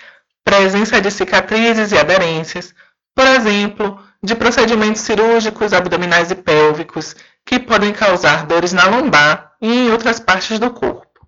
[0.48, 2.74] presença de cicatrizes e aderências,
[3.14, 9.68] por exemplo, de procedimentos cirúrgicos abdominais e pélvicos, que podem causar dores na lombar e
[9.68, 11.28] em outras partes do corpo.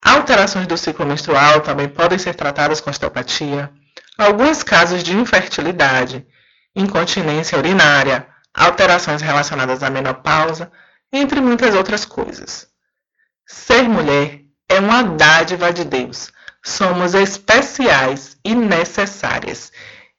[0.00, 3.72] Alterações do ciclo menstrual também podem ser tratadas com osteopatia.
[4.16, 6.24] Alguns casos de infertilidade,
[6.76, 10.70] incontinência urinária, alterações relacionadas à menopausa,
[11.12, 12.68] entre muitas outras coisas.
[13.44, 16.30] Ser mulher é uma dádiva de Deus.
[16.64, 19.72] Somos especiais e necessárias.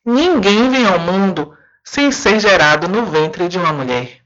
[0.06, 4.22] Ninguém vem ao mundo sem ser gerado no ventre de uma mulher.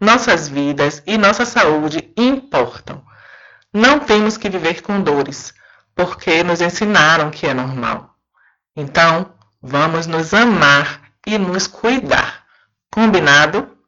[0.00, 3.04] Nossas vidas e nossa saúde importam.
[3.72, 5.54] Não temos que viver com dores,
[5.94, 8.16] porque nos ensinaram que é normal.
[8.76, 9.32] Então,
[9.62, 12.44] vamos nos amar e nos cuidar.
[12.90, 13.78] Combinado?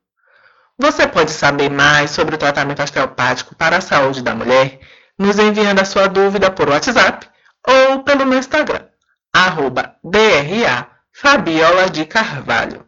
[0.79, 4.81] Você pode saber mais sobre o tratamento osteopático para a saúde da mulher
[5.19, 7.29] nos enviando a sua dúvida por WhatsApp
[7.67, 8.87] ou pelo meu Instagram,
[9.33, 12.87] arroba DRA Fabiola de Carvalho.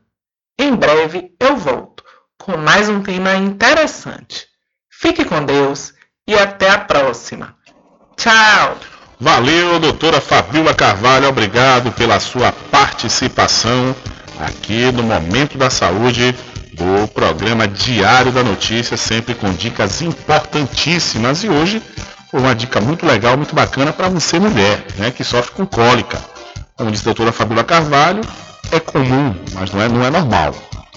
[0.58, 2.04] Em breve eu volto
[2.38, 4.46] com mais um tema interessante.
[4.90, 5.92] Fique com Deus
[6.26, 7.56] e até a próxima.
[8.16, 8.78] Tchau!
[9.18, 13.96] Valeu, doutora Fabiola Carvalho, obrigado pela sua participação
[14.38, 16.34] aqui no Momento da Saúde
[16.74, 21.42] do programa Diário da Notícia, sempre com dicas importantíssimas.
[21.42, 21.82] E hoje,
[22.38, 26.18] uma dica muito legal, muito bacana para você, mulher, né, que sofre com cólica.
[26.76, 28.20] Como disse a doutora Fabiola Carvalho,
[28.70, 30.54] é comum, mas não é, não é normal.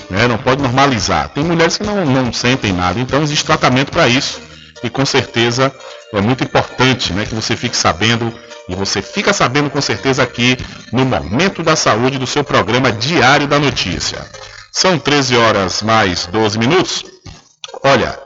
[0.10, 1.30] Né, não pode normalizar.
[1.30, 4.42] Tem mulheres que não, não sentem nada, então existe tratamento para isso.
[4.84, 5.72] E com certeza
[6.14, 8.34] é muito importante né, que você fique sabendo
[8.68, 10.56] e você fica sabendo com certeza aqui
[10.92, 14.20] no Momento da Saúde do seu programa Diário da Notícia.
[14.72, 17.04] São 13 horas mais 12 minutos.
[17.84, 18.18] Olha,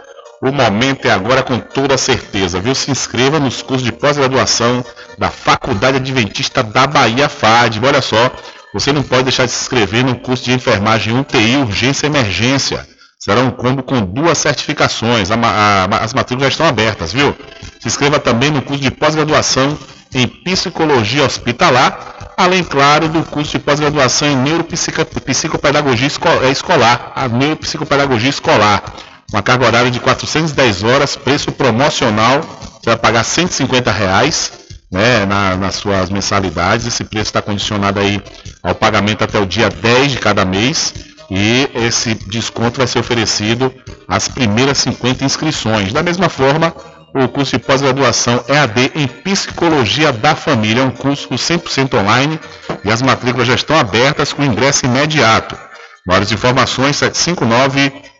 [0.43, 2.75] o momento é agora com toda certeza, viu?
[2.75, 4.83] Se inscreva nos cursos de pós-graduação
[5.17, 7.79] da Faculdade Adventista da Bahia FAD.
[7.81, 8.29] Olha só,
[8.73, 12.85] você não pode deixar de se inscrever no curso de enfermagem UTI Urgência e Emergência.
[13.17, 15.31] Será um combo com duas certificações.
[15.31, 17.33] A, a, as matrículas já estão abertas, viu?
[17.79, 19.77] Se inscreva também no curso de pós-graduação
[20.13, 26.09] em Psicologia Hospitalar, além, claro, do curso de pós-graduação em Neuropsicopedagogia
[26.41, 28.83] é, Escolar, a Neuropsicopedagogia Escolar.
[29.31, 34.51] Uma carga horária de 410 horas, preço promocional, você vai pagar 150 reais
[34.91, 36.85] né, na, nas suas mensalidades.
[36.85, 38.21] Esse preço está condicionado aí
[38.61, 40.93] ao pagamento até o dia 10 de cada mês
[41.31, 43.73] e esse desconto vai ser oferecido
[44.07, 45.91] às primeiras 50 inscrições.
[45.91, 46.73] Da mesma forma,
[47.15, 52.39] o curso de pós-graduação EAD em Psicologia da Família é um curso 100% online
[52.83, 55.57] e as matrículas já estão abertas com ingresso imediato.
[56.05, 56.97] Maiores informações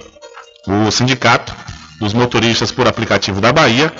[0.66, 1.54] O sindicato
[1.98, 3.90] dos motoristas por aplicativo da Bahia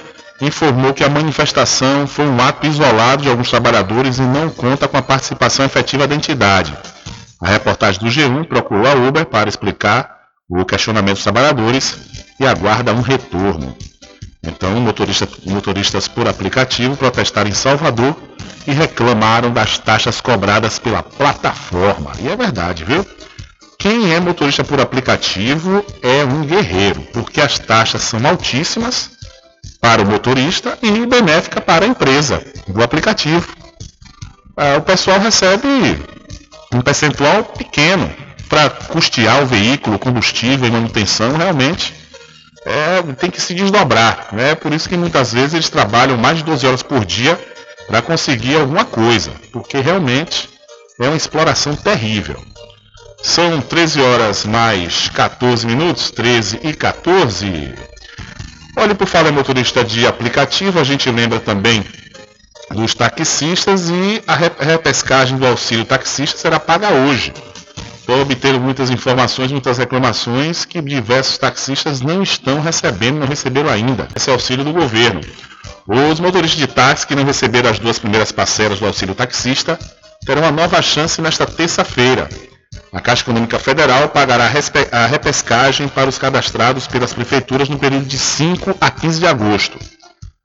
[0.40, 4.98] informou que a manifestação foi um ato isolado de alguns trabalhadores e não conta com
[4.98, 6.76] a participação efetiva da entidade.
[7.40, 10.16] A reportagem do G1 procurou a Uber para explicar
[10.48, 11.96] o questionamento dos trabalhadores
[12.38, 13.74] e aguarda um retorno.
[14.46, 18.16] Então, motorista, motoristas por aplicativo protestaram em Salvador
[18.66, 22.12] e reclamaram das taxas cobradas pela plataforma.
[22.20, 23.06] E é verdade, viu?
[23.78, 29.10] Quem é motorista por aplicativo é um guerreiro, porque as taxas são altíssimas
[29.80, 33.46] para o motorista e benéfica para a empresa do aplicativo.
[34.56, 35.68] Ah, o pessoal recebe
[36.72, 38.10] um percentual pequeno
[38.48, 42.05] para custear o veículo, combustível e manutenção, realmente
[42.66, 44.28] é, tem que se desdobrar.
[44.32, 44.54] Né?
[44.56, 47.38] por isso que muitas vezes eles trabalham mais de 12 horas por dia
[47.86, 50.48] para conseguir alguma coisa, porque realmente
[51.00, 52.42] é uma exploração terrível.
[53.22, 57.74] São 13 horas mais 14 minutos, 13 e 14.
[58.76, 61.84] Olha, por falar motorista de aplicativo, a gente lembra também
[62.70, 67.32] dos taxistas e a repescagem do auxílio taxista será paga hoje.
[68.06, 74.06] Estou obtendo muitas informações, muitas reclamações que diversos taxistas não estão recebendo, não receberam ainda
[74.14, 75.20] esse auxílio do governo.
[75.88, 79.76] Os motoristas de táxi que não receberam as duas primeiras parcelas do auxílio taxista
[80.24, 82.28] terão uma nova chance nesta terça-feira.
[82.92, 84.48] A Caixa Econômica Federal pagará
[84.92, 89.80] a repescagem para os cadastrados pelas prefeituras no período de 5 a 15 de agosto.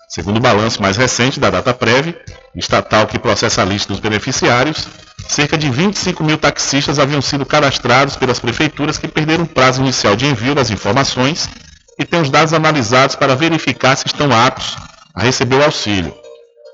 [0.09, 2.20] Segundo o balanço mais recente da data prévia,
[2.55, 4.88] estatal que processa a lista dos beneficiários,
[5.28, 10.15] cerca de 25 mil taxistas haviam sido cadastrados pelas prefeituras que perderam o prazo inicial
[10.15, 11.49] de envio das informações
[11.97, 14.76] e têm os dados analisados para verificar se estão aptos
[15.13, 16.13] a receber o auxílio.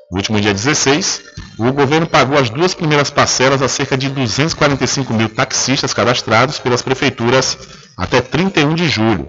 [0.10, 1.22] No último dia 16,
[1.58, 6.82] o governo pagou as duas primeiras parcelas a cerca de 245 mil taxistas cadastrados pelas
[6.82, 7.58] prefeituras
[7.98, 9.28] até 31 de julho.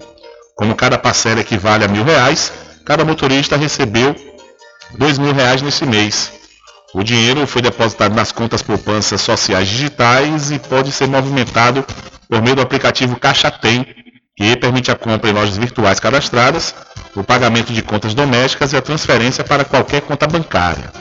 [0.55, 2.53] Como cada parcela equivale a mil reais,
[2.85, 4.15] cada motorista recebeu
[4.97, 6.38] dois mil reais nesse mês.
[6.93, 11.85] O dinheiro foi depositado nas contas poupanças sociais digitais e pode ser movimentado
[12.27, 13.85] por meio do aplicativo Caixa Tem,
[14.35, 16.73] que permite a compra em lojas virtuais cadastradas,
[17.15, 20.91] o pagamento de contas domésticas e a transferência para qualquer conta bancária.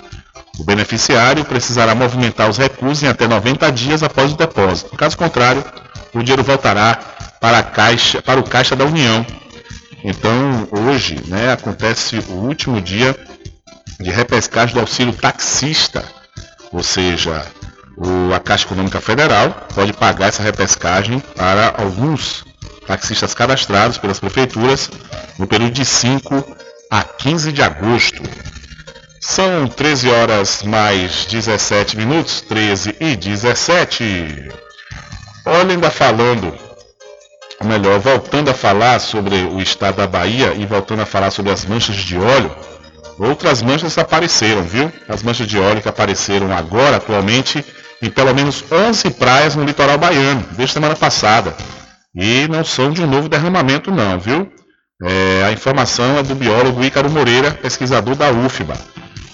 [0.59, 4.97] O beneficiário precisará movimentar os recursos em até 90 dias após o depósito.
[4.97, 5.65] Caso contrário,
[6.13, 6.99] o dinheiro voltará
[7.41, 9.25] para, caixa, para o Caixa da União,
[10.05, 13.17] então, hoje, né, acontece o último dia
[14.01, 16.05] de repescagem do auxílio taxista,
[16.73, 17.45] ou seja,
[17.97, 22.45] o, a Caixa Econômica Federal pode pagar essa repescagem para alguns
[22.87, 24.91] taxistas cadastrados pelas prefeituras
[25.39, 26.57] no período de 5
[26.91, 28.23] a 15 de agosto.
[29.21, 34.49] São 13 horas mais 17 minutos, 13 e 17.
[35.45, 36.69] Olha, ainda falando
[37.61, 41.51] ou melhor, voltando a falar sobre o estado da Bahia e voltando a falar sobre
[41.51, 42.55] as manchas de óleo,
[43.19, 44.93] outras manchas apareceram, viu?
[45.09, 47.65] As manchas de óleo que apareceram agora, atualmente,
[48.01, 51.55] em pelo menos 11 praias no litoral baiano, desde semana passada.
[52.15, 54.51] E não são de um novo derramamento, não, viu?
[55.03, 58.77] É, a informação é do biólogo Ícaro Moreira, pesquisador da UFBA,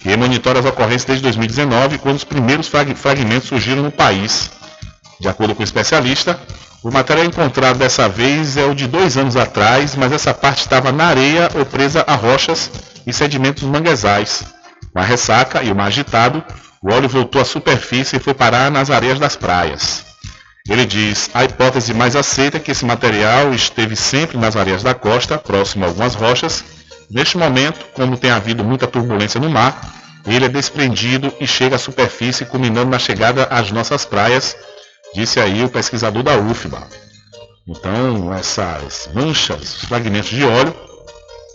[0.03, 4.51] que monitora as ocorrências desde 2019, quando os primeiros fragmentos surgiram no país.
[5.20, 6.39] De acordo com o especialista,
[6.82, 10.93] o material encontrado dessa vez é o de dois anos atrás, mas essa parte estava
[10.93, 12.70] na areia ou presa a rochas
[13.07, 14.44] e sedimentos manguezais.
[14.92, 16.44] Com a ressaca e o mar agitado,
[16.82, 20.05] o óleo voltou à superfície e foi parar nas areias das praias.
[20.68, 24.94] Ele diz: a hipótese mais aceita é que esse material esteve sempre nas areias da
[24.94, 26.64] costa, próximo a algumas rochas.
[27.11, 29.94] Neste momento, como tem havido muita turbulência no mar,
[30.26, 34.57] ele é desprendido e chega à superfície, culminando na chegada às nossas praias
[35.14, 36.82] disse aí o pesquisador da UFBA.
[37.66, 40.74] Então, essas manchas, os fragmentos de óleo,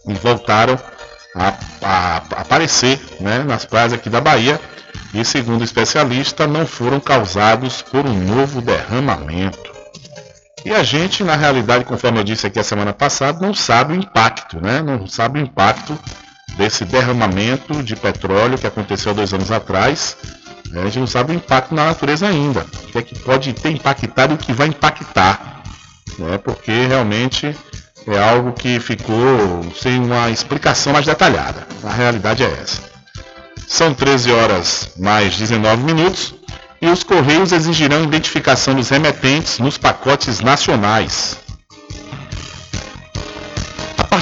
[0.05, 0.79] voltaram
[1.35, 4.59] a, a, aparecer né, nas praias aqui da Bahia
[5.13, 9.69] e, segundo especialista, não foram causados por um novo derramamento.
[10.65, 13.95] E a gente, na realidade, conforme eu disse aqui a semana passada, não sabe o
[13.95, 14.81] impacto, né?
[14.81, 15.97] Não sabe o impacto
[16.57, 20.17] desse derramamento de petróleo que aconteceu dois anos atrás
[20.75, 22.61] a gente não sabe o impacto na natureza ainda.
[22.61, 25.63] O que é que pode ter impactado e o que vai impactar.
[26.17, 26.37] Né?
[26.37, 27.55] Porque realmente
[28.13, 31.67] é algo que ficou sem uma explicação mais detalhada.
[31.83, 32.81] A realidade é essa.
[33.67, 36.33] São 13 horas mais 19 minutos
[36.81, 41.37] e os Correios exigirão identificação dos remetentes nos pacotes nacionais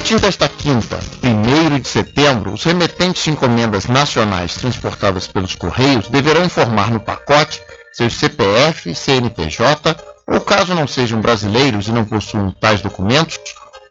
[0.08, 6.46] partir desta quinta, 1 de setembro, os remetentes de encomendas nacionais transportadas pelos Correios deverão
[6.46, 7.62] informar no pacote
[7.92, 13.38] seus CPF, CNPJ ou, caso não sejam brasileiros e não possuam tais documentos,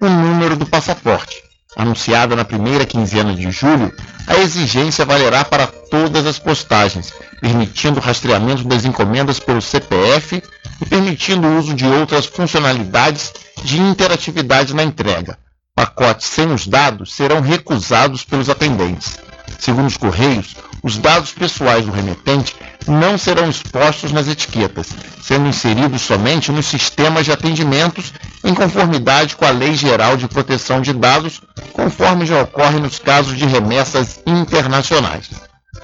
[0.00, 1.42] o número do passaporte.
[1.76, 3.92] Anunciada na primeira quinzena de julho,
[4.26, 10.42] a exigência valerá para todas as postagens, permitindo o rastreamento das encomendas pelo CPF
[10.80, 13.32] e permitindo o uso de outras funcionalidades
[13.62, 15.38] de interatividade na entrega
[15.76, 19.18] pacotes sem os dados serão recusados pelos atendentes.
[19.58, 24.88] Segundo os Correios, os dados pessoais do remetente não serão expostos nas etiquetas,
[25.22, 28.12] sendo inseridos somente nos sistemas de atendimentos
[28.46, 31.42] em conformidade com a Lei Geral de Proteção de Dados,
[31.72, 35.28] conforme já ocorre nos casos de remessas internacionais.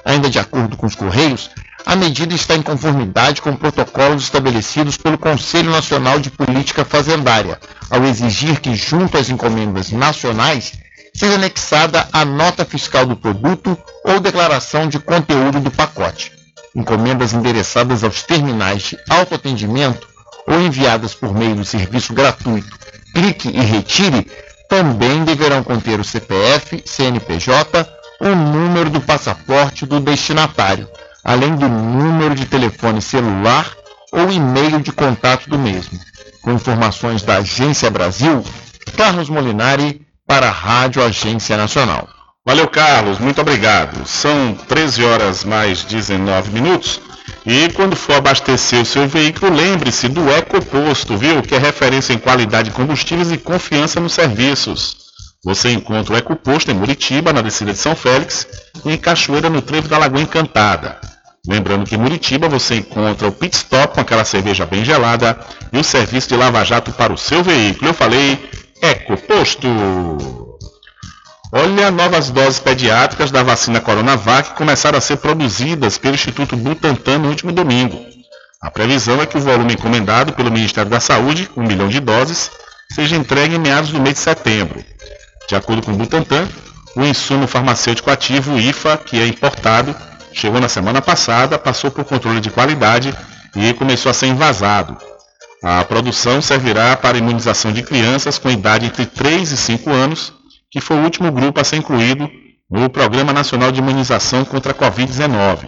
[0.05, 1.51] Ainda de acordo com os Correios,
[1.85, 7.59] a medida está em conformidade com protocolos estabelecidos pelo Conselho Nacional de Política Fazendária,
[7.89, 10.71] ao exigir que, junto às encomendas nacionais,
[11.13, 16.31] seja anexada a nota fiscal do produto ou declaração de conteúdo do pacote.
[16.73, 20.12] Encomendas endereçadas aos terminais de autoatendimento
[20.47, 22.83] ou enviadas por meio do serviço gratuito
[23.13, 24.27] Clique e Retire
[24.67, 27.87] também deverão conter o CPF, CNPJ,
[28.19, 30.89] o número do passaporte do destinatário,
[31.23, 33.71] além do número de telefone celular
[34.11, 35.99] ou e-mail de contato do mesmo.
[36.41, 38.43] Com informações da Agência Brasil,
[38.97, 42.09] Carlos Molinari para a Rádio Agência Nacional.
[42.43, 44.07] Valeu, Carlos, muito obrigado.
[44.07, 46.99] São 13 horas mais 19 minutos.
[47.45, 51.41] E quando for abastecer o seu veículo, lembre-se do EcoPosto, viu?
[51.41, 54.97] Que é referência em qualidade de combustíveis e confiança nos serviços.
[55.43, 58.47] Você encontra o EcoPosto em Muritiba, na descida de São Félix,
[58.85, 60.99] e em Cachoeira, no trevo da Lagoa Encantada.
[61.45, 65.37] Lembrando que em Muritiba você encontra o pit stop com aquela cerveja bem gelada
[65.73, 67.89] e o serviço de lava-jato para o seu veículo.
[67.89, 68.49] Eu falei
[68.81, 70.52] EcoPosto.
[71.55, 77.29] Olha, novas doses pediátricas da vacina Coronavac começaram a ser produzidas pelo Instituto Butantan no
[77.29, 78.03] último domingo.
[78.59, 82.49] A previsão é que o volume encomendado pelo Ministério da Saúde, um milhão de doses,
[82.95, 84.83] seja entregue em meados do mês de setembro.
[85.47, 86.49] De acordo com o Butantan,
[86.95, 89.95] o insumo farmacêutico ativo, IFA, que é importado,
[90.33, 93.15] chegou na semana passada, passou por controle de qualidade
[93.55, 94.97] e começou a ser invasado.
[95.63, 100.33] A produção servirá para imunização de crianças com idade entre 3 e 5 anos,
[100.73, 102.27] que foi o último grupo a ser incluído
[102.67, 105.67] no Programa Nacional de Imunização contra a Covid-19.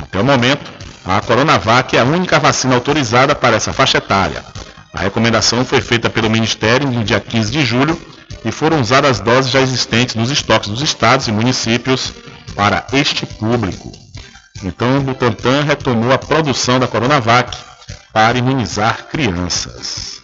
[0.00, 0.70] Até o momento,
[1.04, 4.44] a Coronavac é a única vacina autorizada para essa faixa etária.
[4.94, 8.00] A recomendação foi feita pelo Ministério no dia 15 de julho
[8.44, 12.12] e foram usadas doses já existentes nos estoques dos estados e municípios
[12.54, 13.90] para este público.
[14.62, 17.58] Então, o Butantan retomou a produção da Coronavac
[18.12, 20.22] para imunizar crianças.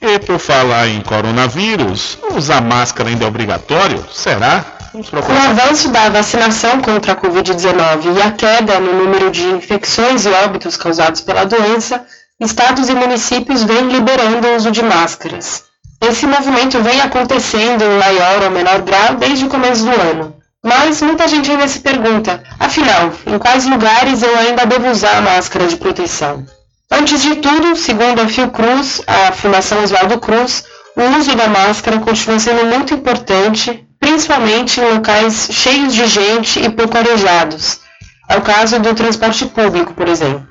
[0.00, 4.04] E por falar em coronavírus, usar máscara ainda é obrigatório?
[4.12, 4.64] Será?
[4.92, 10.24] Com o avanço da vacinação contra a Covid-19 e a queda no número de infecções
[10.24, 12.04] e óbitos causados pela doença,
[12.40, 15.64] estados e municípios vêm liberando o uso de máscaras.
[16.00, 20.36] Esse movimento vem acontecendo em maior ou menor grau desde o começo do ano.
[20.62, 25.20] Mas muita gente ainda se pergunta, afinal, em quais lugares eu ainda devo usar a
[25.22, 26.44] máscara de proteção?
[26.90, 30.64] Antes de tudo, segundo a Fiocruz, a Fundação Oswaldo Cruz,
[30.96, 36.70] o uso da máscara continua sendo muito importante, principalmente em locais cheios de gente e
[36.70, 37.80] pouco arejados.
[38.28, 40.46] É o caso do transporte público, por exemplo.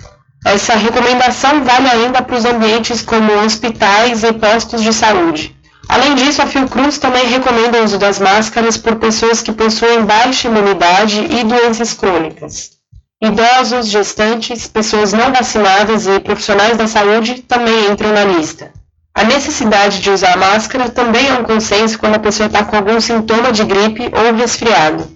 [0.45, 5.55] Essa recomendação vale ainda para os ambientes como hospitais e postos de saúde.
[5.88, 10.49] Além disso, a Fiocruz também recomenda o uso das máscaras por pessoas que possuem baixa
[10.49, 12.74] imunidade e doenças crônicas.
[13.24, 18.72] Idosos, gestantes, pessoas não vacinadas e profissionais da saúde também entram na lista.
[19.13, 22.99] A necessidade de usar máscara também é um consenso quando a pessoa está com algum
[22.99, 25.07] sintoma de gripe ou resfriado.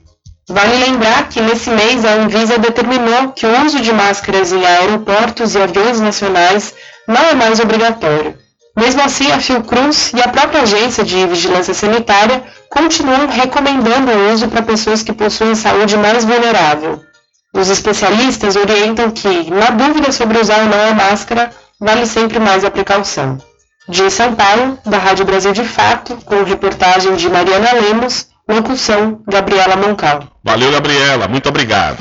[0.47, 5.53] Vale lembrar que nesse mês a Anvisa determinou que o uso de máscaras em aeroportos
[5.53, 6.73] e aviões nacionais
[7.05, 8.37] não é mais obrigatório.
[8.77, 14.47] Mesmo assim, a Fiocruz e a própria Agência de Vigilância Sanitária continuam recomendando o uso
[14.47, 17.08] para pessoas que possuem saúde mais vulnerável.
[17.53, 22.63] Os especialistas orientam que, na dúvida sobre usar ou não a máscara, vale sempre mais
[22.63, 23.39] a precaução.
[23.87, 29.75] De São Paulo, da Rádio Brasil de Fato, com reportagem de Mariana Lemos, locução Gabriela
[29.75, 30.27] Moncal.
[30.43, 31.97] Valeu, Gabriela, muito obrigado.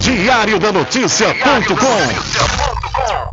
[0.00, 2.69] Diário da Notícia.com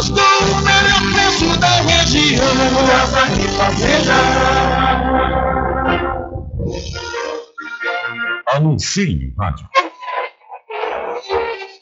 [0.00, 2.46] produtos do melhor preço da região.
[2.86, 4.14] Casa e Fazenda.
[8.54, 9.68] Anuncie rádio.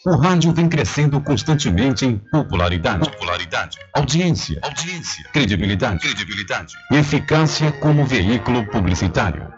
[0.06, 8.66] o rádio vem crescendo constantemente em popularidade, popularidade, audiência, audiência, credibilidade, credibilidade, eficácia como veículo
[8.66, 9.57] publicitário.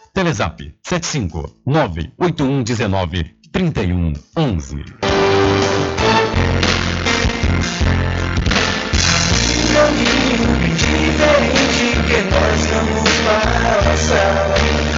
[0.13, 4.83] Telezap 75 98119 3111.
[10.91, 13.11] diferente que nós vamos.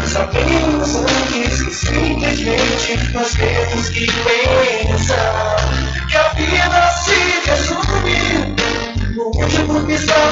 [0.08, 5.56] Sabemos antes que simplesmente nós temos que pensar
[6.10, 7.24] que a vida se
[9.16, 10.24] último de.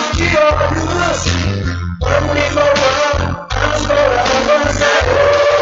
[2.02, 4.86] As palavras a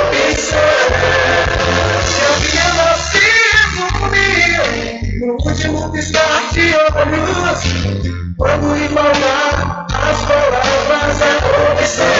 [0.07, 0.69] opção.
[2.07, 4.23] Que a vida se resume
[5.19, 7.59] no último piscar de olhos.
[8.37, 11.25] Quando igualar as palavras a
[11.73, 12.19] opção.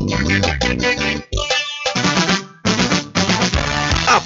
[0.23, 1.60] Thank you.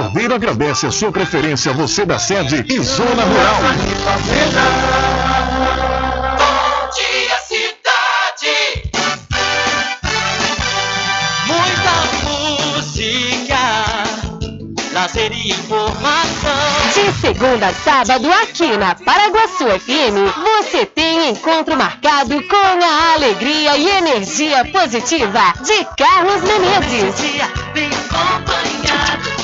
[0.00, 3.56] Cordeiro agradece a sua preferência, você da sede e zona rural.
[6.38, 8.90] Bom dia, cidade.
[11.46, 11.92] Muita
[12.80, 13.58] música,
[14.94, 16.50] lazer e informação.
[16.94, 20.16] De segunda a sábado, aqui na Paraguaçu FM,
[20.62, 27.20] você tem encontro marcado com a alegria e energia positiva de Carlos Menezes.
[27.74, 29.39] Bem acompanhado.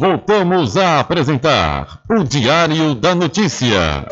[0.00, 4.06] Voltamos a apresentar o Diário da Notícia.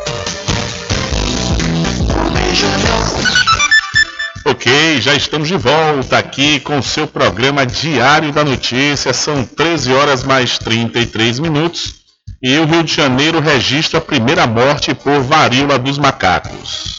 [4.45, 9.11] Ok, já estamos de volta aqui com o seu programa Diário da Notícia.
[9.15, 11.95] São 13 horas mais 33 minutos
[12.39, 16.98] e o Rio de Janeiro registra a primeira morte por varíola dos macacos.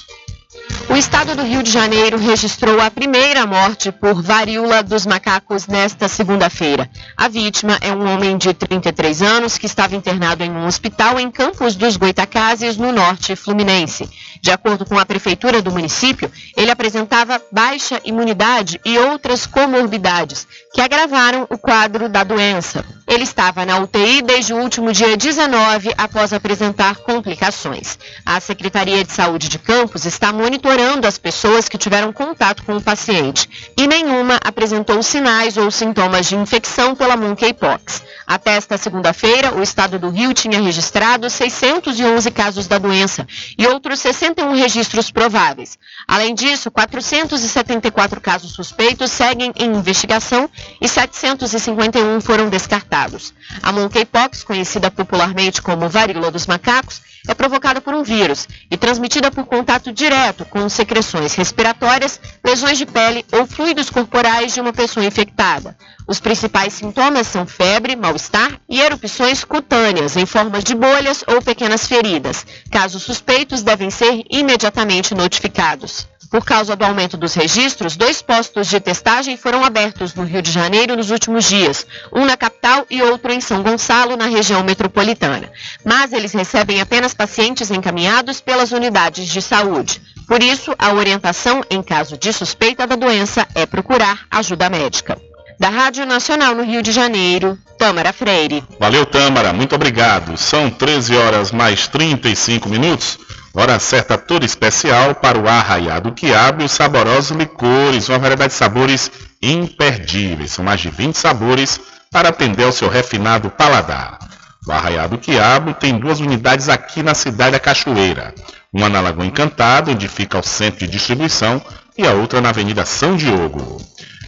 [0.88, 6.08] O estado do Rio de Janeiro registrou a primeira morte por varíola dos macacos nesta
[6.08, 6.90] segunda-feira.
[7.16, 11.30] A vítima é um homem de 33 anos que estava internado em um hospital em
[11.30, 14.08] Campos dos Goitacazes, no norte fluminense.
[14.42, 20.80] De acordo com a prefeitura do município, ele apresentava baixa imunidade e outras comorbidades que
[20.80, 22.84] agravaram o quadro da doença.
[23.06, 27.98] Ele estava na UTI desde o último dia 19 após apresentar complicações.
[28.24, 30.59] A Secretaria de Saúde de Campos está monitorando
[31.06, 36.36] as pessoas que tiveram contato com o paciente e nenhuma apresentou sinais ou sintomas de
[36.36, 38.02] infecção pela monkeypox.
[38.26, 43.26] Até esta segunda-feira, o estado do Rio tinha registrado 611 casos da doença
[43.58, 45.78] e outros 61 registros prováveis.
[46.06, 50.48] Além disso, 474 casos suspeitos seguem em investigação
[50.80, 53.32] e 751 foram descartados.
[53.62, 59.30] A monkeypox, conhecida popularmente como varíola dos macacos, é provocada por um vírus e transmitida
[59.30, 65.04] por contato direto com secreções respiratórias, lesões de pele ou fluidos corporais de uma pessoa
[65.06, 65.76] infectada.
[66.06, 71.86] Os principais sintomas são febre, mal-estar e erupções cutâneas em formas de bolhas ou pequenas
[71.86, 72.44] feridas.
[72.70, 76.09] Casos suspeitos devem ser imediatamente notificados.
[76.30, 80.52] Por causa do aumento dos registros, dois postos de testagem foram abertos no Rio de
[80.52, 85.50] Janeiro nos últimos dias, um na capital e outro em São Gonçalo, na região metropolitana.
[85.84, 90.00] Mas eles recebem apenas pacientes encaminhados pelas unidades de saúde.
[90.28, 95.20] Por isso, a orientação em caso de suspeita da doença é procurar ajuda médica.
[95.58, 98.62] Da Rádio Nacional no Rio de Janeiro, Tâmara Freire.
[98.78, 100.36] Valeu, Tâmara, muito obrigado.
[100.38, 103.18] São 13 horas mais 35 minutos.
[103.52, 108.58] Hora certa toda especial para o arraiado quiabo e os saborosos licores, uma variedade de
[108.58, 109.10] sabores
[109.42, 110.52] imperdíveis.
[110.52, 114.18] São mais de 20 sabores para atender ao seu refinado paladar.
[114.66, 118.34] O Arraiado Quiabo tem duas unidades aqui na cidade da Cachoeira.
[118.72, 121.62] Uma na Lagoa Encantada, onde fica o centro de distribuição,
[121.96, 123.80] e a outra na Avenida São Diogo.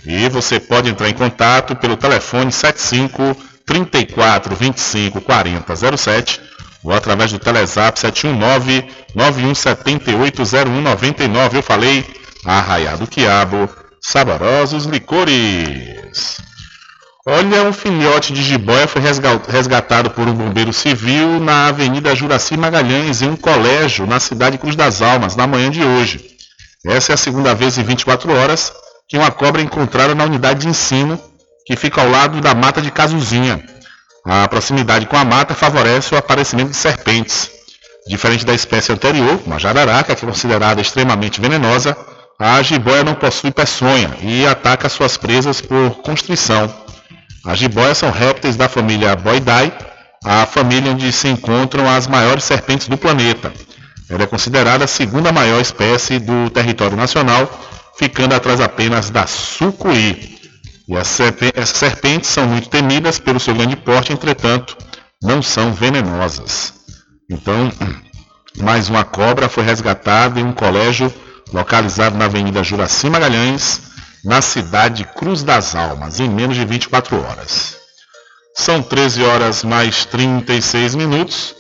[0.04, 6.40] E você pode entrar em contato pelo telefone 75 34 25 40 07
[6.82, 8.84] ou através do Telezap 719
[9.16, 11.54] 91780199.
[11.54, 12.04] Eu falei
[12.44, 16.40] Arraiado Quiabo, saborosos licores.
[17.24, 19.00] Olha, um filhote de jiboia foi
[19.48, 24.74] resgatado por um bombeiro civil na Avenida Juraci Magalhães, em um colégio na cidade Cruz
[24.74, 26.32] das Almas, na manhã de hoje.
[26.84, 28.72] Essa é a segunda vez em 24 horas
[29.08, 31.16] que uma cobra é encontrada na unidade de ensino,
[31.64, 33.62] que fica ao lado da mata de Casuzinha.
[34.24, 37.50] A proximidade com a mata favorece o aparecimento de serpentes.
[38.06, 41.96] Diferente da espécie anterior, uma jararaca, que é considerada extremamente venenosa,
[42.38, 46.72] a jiboia não possui peçonha e ataca suas presas por constrição.
[47.44, 49.72] As jiboias são répteis da família Boidae,
[50.24, 53.52] a família onde se encontram as maiores serpentes do planeta.
[54.08, 57.48] Ela é considerada a segunda maior espécie do território nacional,
[57.98, 60.31] ficando atrás apenas da sucuri.
[60.88, 64.76] E essas serpentes são muito temidas pelo seu grande porte, entretanto,
[65.22, 66.74] não são venenosas.
[67.30, 67.72] Então,
[68.58, 71.12] mais uma cobra foi resgatada em um colégio
[71.52, 73.82] localizado na Avenida Juraci Magalhães,
[74.24, 77.76] na cidade Cruz das Almas, em menos de 24 horas.
[78.54, 81.54] São 13 horas mais 36 minutos.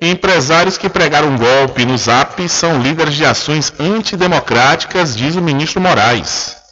[0.00, 6.63] Empresários que pregaram golpe no Zap são líderes de ações antidemocráticas, diz o ministro Moraes.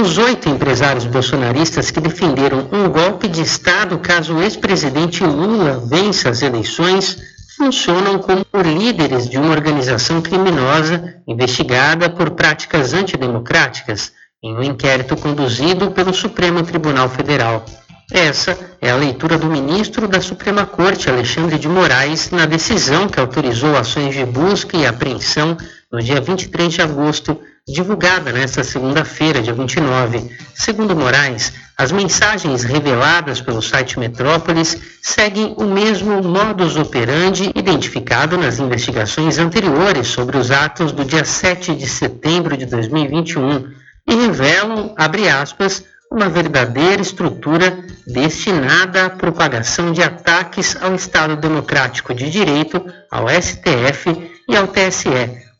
[0.00, 6.30] Os oito empresários bolsonaristas que defenderam um golpe de Estado caso o ex-presidente Lula vença
[6.30, 7.18] as eleições
[7.54, 14.12] funcionam como líderes de uma organização criminosa investigada por práticas antidemocráticas
[14.42, 17.66] em um inquérito conduzido pelo Supremo Tribunal Federal.
[18.10, 23.20] Essa é a leitura do ministro da Suprema Corte, Alexandre de Moraes, na decisão que
[23.20, 25.58] autorizou ações de busca e apreensão
[25.92, 27.38] no dia 23 de agosto,
[27.72, 30.30] divulgada nesta segunda-feira, dia 29.
[30.54, 38.58] Segundo Moraes, as mensagens reveladas pelo site Metrópolis seguem o mesmo modus operandi identificado nas
[38.58, 43.70] investigações anteriores sobre os atos do dia 7 de setembro de 2021
[44.06, 52.12] e revelam, abre aspas, uma verdadeira estrutura destinada à propagação de ataques ao Estado Democrático
[52.12, 55.08] de Direito, ao STF e ao TSE,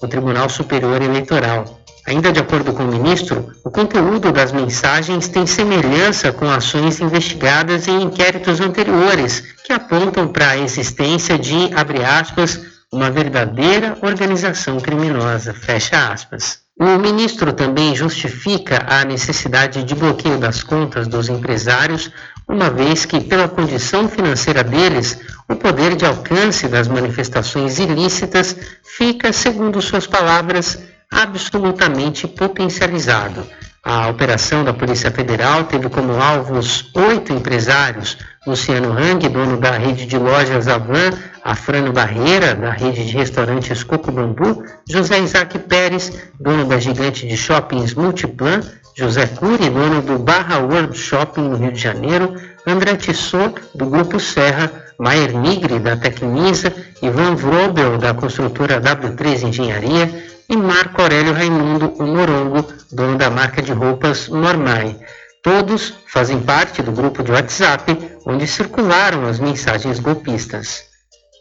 [0.03, 1.80] o Tribunal Superior Eleitoral.
[2.07, 7.87] Ainda de acordo com o ministro, o conteúdo das mensagens tem semelhança com ações investigadas
[7.89, 12.61] em inquéritos anteriores, que apontam para a existência de, abre aspas,
[12.93, 16.61] uma verdadeira organização criminosa, fecha aspas.
[16.81, 22.11] O ministro também justifica a necessidade de bloqueio das contas dos empresários,
[22.49, 29.33] uma vez que, pela condição financeira deles, o poder de alcance das manifestações ilícitas fica,
[29.33, 30.79] segundo suas palavras,
[31.11, 33.45] absolutamente potencializado.
[33.83, 40.05] A operação da Polícia Federal teve como alvos oito empresários: Luciano Hang, dono da rede
[40.05, 41.13] de lojas Avan,
[41.43, 47.37] Afrano Barreira, da rede de restaurantes Coco Bambu, José Isaac Pérez, dono da gigante de
[47.37, 48.61] shoppings Multiplan,
[48.99, 52.35] José Cury, dono do Barra World Shopping no Rio de Janeiro,
[52.67, 56.71] André Tissot, do Grupo Serra, Maier Nigri, da Tecnisa,
[57.01, 60.07] Ivan Vrobel, da construtora W3 Engenharia,
[60.51, 64.97] e Marco Aurélio Raimundo, o Morongo, dono da marca de roupas Normai.
[65.45, 67.97] Todos fazem parte do grupo de WhatsApp
[68.27, 70.83] onde circularam as mensagens golpistas.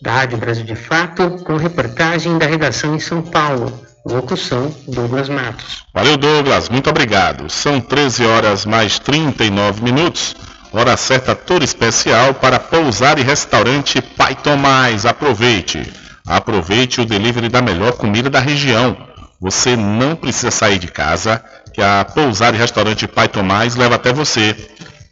[0.01, 3.73] Da Rádio Brasil de Fato, com reportagem da redação em São Paulo.
[4.05, 5.83] Locução Douglas Matos.
[5.93, 6.69] Valeu, Douglas.
[6.69, 7.49] Muito obrigado.
[7.49, 10.35] São 13 horas mais 39 minutos.
[10.71, 15.05] Hora certa toda especial para pousar e restaurante Pai Tomás.
[15.05, 16.08] Aproveite.
[16.29, 18.95] Aproveite o delivery da melhor comida da região.
[19.41, 21.43] Você não precisa sair de casa,
[21.73, 24.55] que a Pousar e Restaurante Pai Tomás leva até você.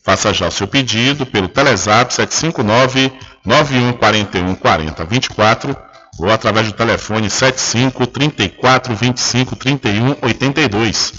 [0.03, 3.11] Faça já o seu pedido pelo Telezap 759
[3.43, 5.75] 9141 4024
[6.19, 11.13] ou através do telefone 75 34 25 31 82.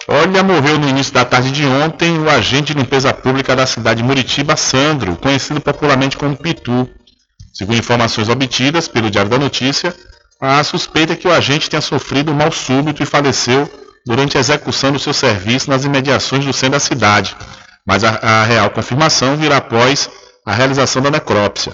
[0.08, 4.02] Olha, morreu no início da tarde de ontem o agente de limpeza pública da cidade
[4.02, 6.88] de Muritiba, Sandro, conhecido popularmente como Pitu.
[7.52, 9.92] Segundo informações obtidas pelo Diário da Notícia,
[10.40, 13.68] a suspeita é que o agente tenha sofrido um mal súbito e faleceu
[14.04, 17.34] durante a execução do seu serviço nas imediações do centro da cidade,
[17.84, 20.08] mas a, a real confirmação virá após
[20.44, 21.72] a realização da necrópsia.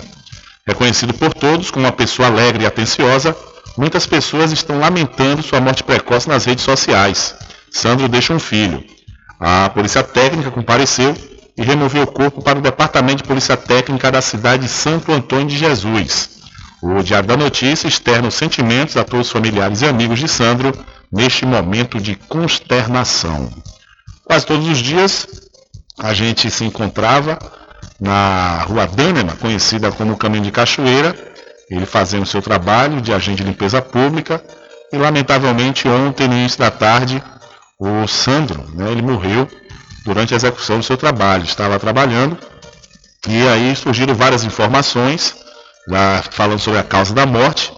[0.66, 3.36] Reconhecido por todos como uma pessoa alegre e atenciosa,
[3.76, 7.34] muitas pessoas estão lamentando sua morte precoce nas redes sociais.
[7.70, 8.84] Sandro deixa um filho.
[9.40, 11.16] A polícia técnica compareceu
[11.56, 15.48] e removeu o corpo para o Departamento de Polícia Técnica da cidade de Santo Antônio
[15.48, 16.30] de Jesus.
[16.80, 20.72] O Diário da Notícia externa os sentimentos a todos os familiares e amigos de Sandro
[21.10, 23.50] neste momento de consternação.
[24.24, 25.26] Quase todos os dias
[25.98, 27.38] a gente se encontrava
[28.00, 31.14] na Rua Dânema, conhecida como Caminho de Cachoeira,
[31.70, 34.42] ele fazendo seu trabalho de agente de limpeza pública,
[34.92, 37.22] e lamentavelmente ontem, no início da tarde,
[37.78, 39.48] o Sandro, né, ele morreu
[40.04, 41.44] durante a execução do seu trabalho.
[41.44, 42.36] Estava trabalhando
[43.26, 45.34] e aí surgiram várias informações
[45.88, 47.72] lá, falando sobre a causa da morte,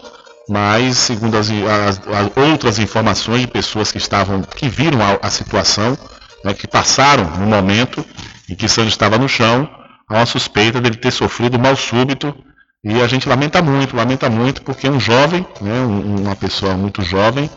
[0.48, 5.30] mas segundo as, as, as outras informações de pessoas que estavam, que viram a, a
[5.30, 5.96] situação,
[6.44, 8.04] né, que passaram no momento
[8.48, 9.68] em que Sandro estava no chão,
[10.08, 12.34] há uma suspeita dele ter sofrido mal súbito
[12.82, 17.02] e a gente lamenta muito, lamenta muito porque é um jovem, né, uma pessoa muito
[17.02, 17.50] jovem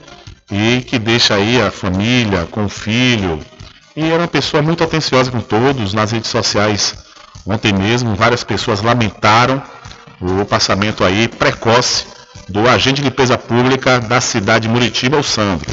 [0.52, 3.40] e que deixa aí a família com o filho,
[3.96, 5.94] e era uma pessoa muito atenciosa com todos.
[5.94, 6.96] Nas redes sociais,
[7.46, 9.62] ontem mesmo, várias pessoas lamentaram
[10.22, 12.06] o passamento aí precoce
[12.48, 15.66] do agente de limpeza pública da cidade de Muritiba, o Sandro.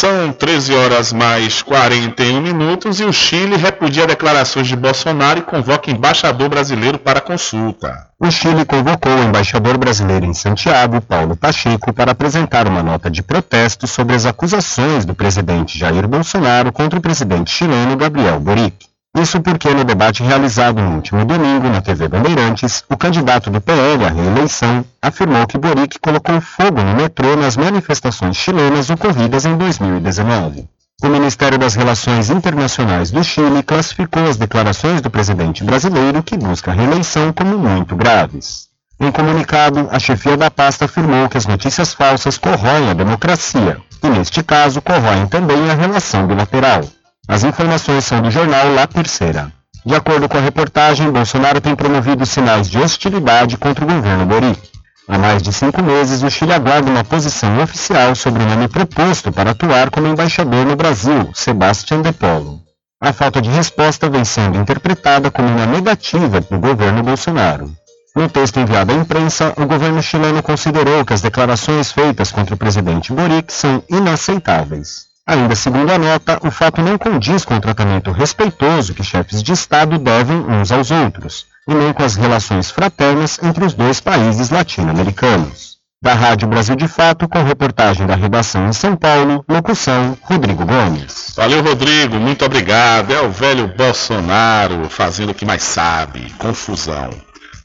[0.00, 5.90] São 13 horas mais 41 minutos e o Chile repudia declarações de Bolsonaro e convoca
[5.90, 8.06] embaixador brasileiro para consulta.
[8.18, 13.22] O Chile convocou o embaixador brasileiro em Santiago, Paulo Pacheco, para apresentar uma nota de
[13.22, 18.89] protesto sobre as acusações do presidente Jair Bolsonaro contra o presidente chileno Gabriel Boric.
[19.18, 24.04] Isso porque no debate realizado no último domingo na TV Bandeirantes, o candidato do PL
[24.04, 30.68] à reeleição afirmou que Boric colocou fogo no metrô nas manifestações chilenas ocorridas em 2019.
[31.02, 36.70] O Ministério das Relações Internacionais do Chile classificou as declarações do presidente brasileiro que busca
[36.70, 38.68] a reeleição como muito graves.
[39.00, 44.08] Em comunicado, a chefia da pasta afirmou que as notícias falsas corroem a democracia e,
[44.08, 46.82] neste caso, corroem também a relação bilateral.
[47.30, 49.52] As informações são do jornal La Terceira.
[49.86, 54.60] De acordo com a reportagem, Bolsonaro tem promovido sinais de hostilidade contra o governo Boric.
[55.06, 59.30] Há mais de cinco meses, o Chile aguarda uma posição oficial sobre o nome proposto
[59.30, 62.62] para atuar como embaixador no Brasil, Sebastián de Polo.
[63.00, 67.70] A falta de resposta vem sendo interpretada como uma negativa do governo Bolsonaro.
[68.16, 72.58] No texto enviado à imprensa, o governo chileno considerou que as declarações feitas contra o
[72.58, 75.09] presidente Boric são inaceitáveis.
[75.30, 79.52] Ainda segundo a nota, o fato não condiz com o tratamento respeitoso que chefes de
[79.52, 84.50] Estado devem uns aos outros, e nem com as relações fraternas entre os dois países
[84.50, 85.76] latino-americanos.
[86.02, 91.32] Da Rádio Brasil de Fato, com reportagem da redação em São Paulo, locução Rodrigo Gomes.
[91.36, 93.12] Valeu, Rodrigo, muito obrigado.
[93.12, 97.10] É o velho Bolsonaro fazendo o que mais sabe, confusão.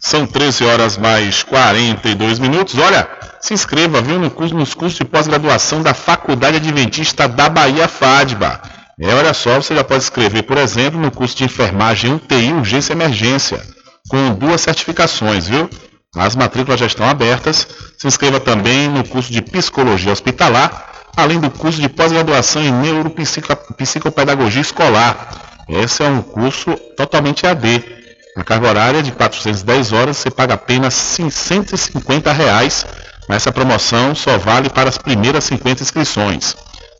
[0.05, 2.77] São 13 horas mais 42 minutos.
[2.77, 3.09] Olha,
[3.41, 8.61] se inscreva, viu, no curso, nos cursos de pós-graduação da Faculdade Adventista da Bahia FADBA.
[8.99, 12.93] É, olha só, você já pode escrever, por exemplo, no curso de enfermagem UTI Urgência
[12.93, 13.59] e Emergência,
[14.07, 15.67] com duas certificações, viu?
[16.15, 17.67] As matrículas já estão abertas.
[17.97, 24.61] Se inscreva também no curso de Psicologia Hospitalar, além do curso de pós-graduação em Neuropsicopedagogia
[24.61, 25.65] Escolar.
[25.67, 28.04] Esse é um curso totalmente AD.
[28.35, 32.85] A carga horária de 410 horas você paga apenas 650 reais
[33.29, 36.55] essa promoção só vale para as primeiras 50 inscrições.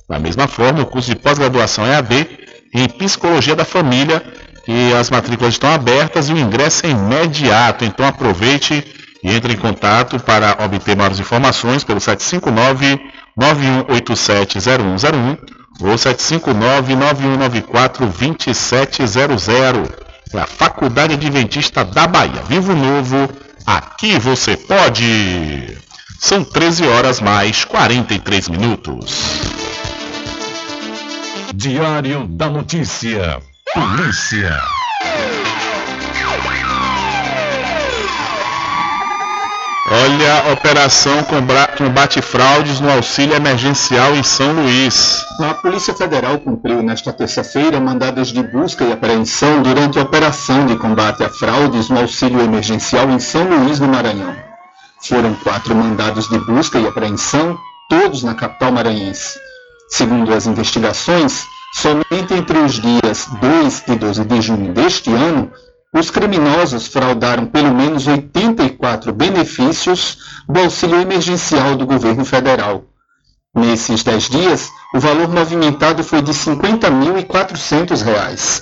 [0.10, 2.28] Da mesma forma, o curso de pós-graduação EAD
[2.74, 4.22] em Psicologia da Família
[4.68, 7.86] e as matrículas estão abertas e o ingresso é imediato.
[7.86, 8.84] Então aproveite
[9.24, 13.00] e entre em contato para obter maiores informações pelo 759
[13.40, 15.38] 91870101
[15.82, 20.05] ou 759 9194 2700.
[20.38, 22.44] É a Faculdade Adventista da Bahia.
[22.50, 23.30] Vivo Novo,
[23.66, 25.78] aqui você pode!
[26.20, 29.42] São 13 horas mais 43 minutos.
[31.54, 33.42] Diário da Notícia.
[33.74, 34.62] Polícia.
[40.04, 41.24] Olha, operação
[41.78, 45.24] combate fraudes no auxílio emergencial em São Luís.
[45.40, 50.76] A Polícia Federal cumpriu nesta terça-feira mandados de busca e apreensão durante a operação de
[50.76, 54.36] combate a fraudes no auxílio emergencial em São Luís, no Maranhão.
[55.02, 57.58] Foram quatro mandados de busca e apreensão,
[57.88, 59.40] todos na capital maranhense.
[59.88, 65.50] Segundo as investigações, somente entre os dias 2 e 12 de junho deste ano,
[65.98, 70.18] os criminosos fraudaram pelo menos 84 benefícios
[70.48, 72.84] do auxílio emergencial do governo federal.
[73.56, 78.62] Nesses 10 dias, o valor movimentado foi de R$ 50.400.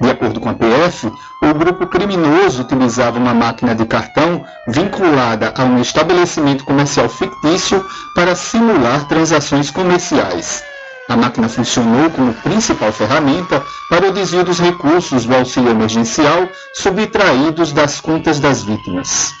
[0.00, 1.10] De acordo com a PF,
[1.42, 7.84] o grupo criminoso utilizava uma máquina de cartão vinculada a um estabelecimento comercial fictício
[8.14, 10.62] para simular transações comerciais.
[11.08, 17.72] A máquina funcionou como principal ferramenta para o desvio dos recursos do auxílio emergencial subtraídos
[17.72, 19.32] das contas das vítimas.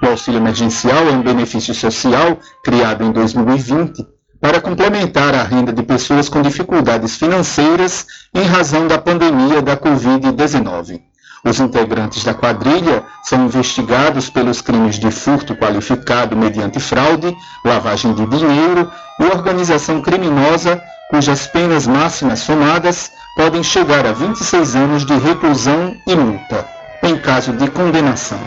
[0.00, 4.06] O auxílio emergencial é um benefício social criado em 2020
[4.40, 11.00] para complementar a renda de pessoas com dificuldades financeiras em razão da pandemia da Covid-19.
[11.44, 18.26] Os integrantes da quadrilha são investigados pelos crimes de furto qualificado mediante fraude, lavagem de
[18.26, 20.80] dinheiro e organização criminosa,
[21.10, 26.66] cujas penas máximas somadas podem chegar a 26 anos de reclusão e multa,
[27.02, 28.40] em caso de condenação.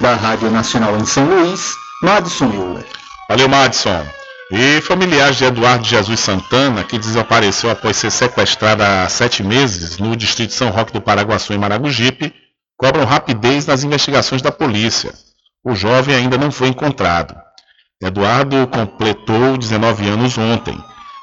[0.00, 2.86] Da Rádio Nacional em São Luís, Madison Euler.
[3.28, 4.04] Valeu, Madison.
[4.50, 10.16] E familiares de Eduardo Jesus Santana, que desapareceu após ser sequestrado há sete meses no
[10.16, 12.34] distrito São Roque do Paraguaçu, em Maragogipe,
[12.76, 15.12] cobram rapidez nas investigações da polícia.
[15.62, 17.36] O jovem ainda não foi encontrado.
[18.02, 20.82] Eduardo completou 19 anos ontem.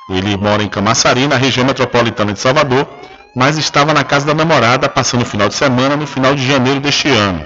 [0.10, 2.88] Ele mora em Camaçari, na região metropolitana de Salvador,
[3.36, 6.80] mas estava na casa da namorada passando o final de semana no final de janeiro
[6.80, 7.46] deste ano.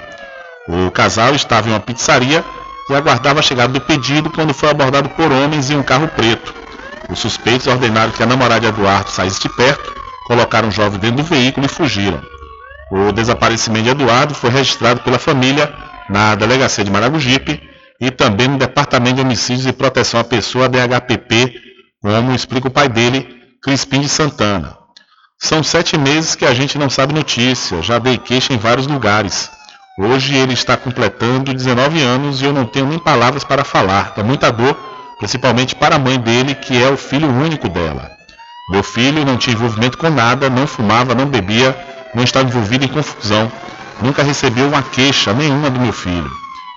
[0.67, 2.43] O casal estava em uma pizzaria
[2.89, 6.53] e aguardava a chegada do pedido quando foi abordado por homens em um carro preto.
[7.09, 9.93] Os suspeitos ordenaram que a namorada de Eduardo saísse de perto,
[10.27, 12.21] colocaram o jovem dentro do veículo e fugiram.
[12.91, 15.73] O desaparecimento de Eduardo foi registrado pela família
[16.09, 17.61] na delegacia de Maragogipe
[17.99, 21.70] e também no Departamento de Homicídios e Proteção à Pessoa DHPP,
[22.01, 23.27] como explica o pai dele,
[23.61, 24.75] Crispim de Santana.
[25.37, 29.51] São sete meses que a gente não sabe notícia, já dei queixa em vários lugares.
[29.99, 34.13] Hoje ele está completando 19 anos e eu não tenho nem palavras para falar.
[34.17, 34.75] É muita dor,
[35.19, 38.09] principalmente para a mãe dele, que é o filho único dela.
[38.71, 41.77] Meu filho não tinha envolvimento com nada, não fumava, não bebia,
[42.15, 43.51] não estava envolvido em confusão.
[44.01, 46.31] Nunca recebeu uma queixa nenhuma do meu filho.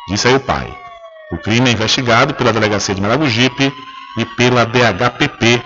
[0.08, 0.68] Disse aí o pai.
[1.32, 3.72] O crime é investigado pela Delegacia de Maragogipe
[4.16, 5.62] e pela DHPP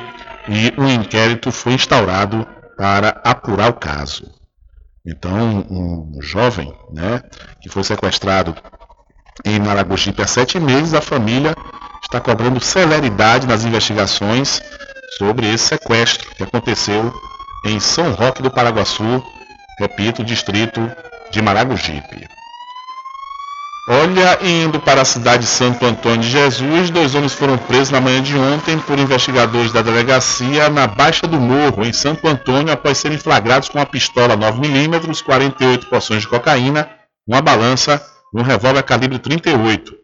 [0.49, 2.47] e um inquérito foi instaurado
[2.77, 4.31] para apurar o caso.
[5.07, 7.23] Então, um jovem né,
[7.61, 8.55] que foi sequestrado
[9.45, 11.55] em Maragogipe há sete meses, a família
[12.03, 14.61] está cobrando celeridade nas investigações
[15.19, 17.12] sobre esse sequestro que aconteceu
[17.65, 19.23] em São Roque do Paraguaçu,
[19.79, 20.91] repito, distrito
[21.31, 22.27] de Maragogipe.
[23.90, 28.02] Olha, indo para a cidade de Santo Antônio de Jesus, dois homens foram presos na
[28.02, 32.98] manhã de ontem por investigadores da delegacia na Baixa do Morro, em Santo Antônio, após
[32.98, 36.86] serem flagrados com uma pistola 9mm, 48 porções de cocaína,
[37.27, 37.98] uma balança
[38.35, 39.94] e um revólver calibre 38.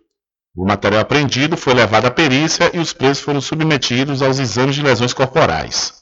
[0.57, 4.83] O material apreendido foi levado à perícia e os presos foram submetidos aos exames de
[4.83, 5.93] lesões corporais.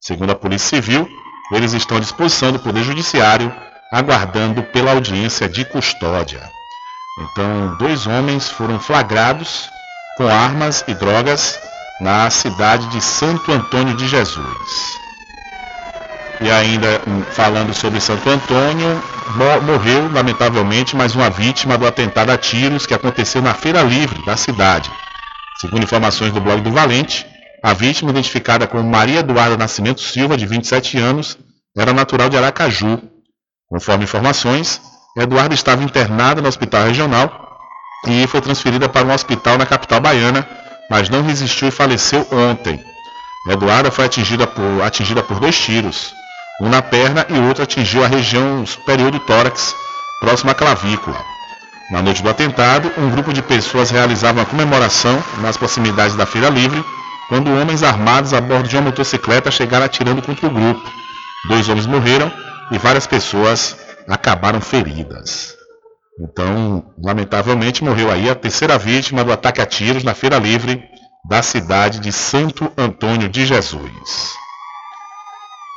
[0.00, 1.08] Segundo a Polícia Civil,
[1.50, 3.52] eles estão à disposição do Poder Judiciário,
[3.92, 6.40] aguardando pela audiência de custódia.
[7.18, 9.68] Então, dois homens foram flagrados
[10.16, 11.58] com armas e drogas
[12.00, 15.02] na cidade de Santo Antônio de Jesus.
[16.40, 19.02] E ainda hum, falando sobre Santo Antônio,
[19.62, 24.36] morreu lamentavelmente mais uma vítima do atentado a tiros que aconteceu na Feira Livre da
[24.36, 24.90] cidade.
[25.60, 27.26] Segundo informações do blog do Valente,
[27.62, 31.38] a vítima, identificada como Maria Eduarda Nascimento Silva, de 27 anos,
[31.76, 33.00] era natural de Aracaju.
[33.68, 34.80] Conforme informações,
[35.14, 37.58] Eduardo estava internada no hospital regional
[38.08, 40.48] e foi transferida para um hospital na capital baiana,
[40.90, 42.82] mas não resistiu e faleceu ontem.
[43.46, 46.14] Eduarda foi atingida por, atingida por dois tiros,
[46.62, 49.74] um na perna e outro atingiu a região superior do tórax,
[50.18, 51.22] próximo à clavícula.
[51.90, 56.48] Na noite do atentado, um grupo de pessoas realizava uma comemoração nas proximidades da Feira
[56.48, 56.82] Livre,
[57.28, 60.90] quando homens armados a bordo de uma motocicleta chegaram atirando contra o grupo.
[61.48, 62.32] Dois homens morreram
[62.70, 63.76] e várias pessoas
[64.08, 65.54] acabaram feridas.
[66.20, 70.82] Então, lamentavelmente, morreu aí a terceira vítima do ataque a tiros na Feira Livre
[71.28, 74.32] da cidade de Santo Antônio de Jesus.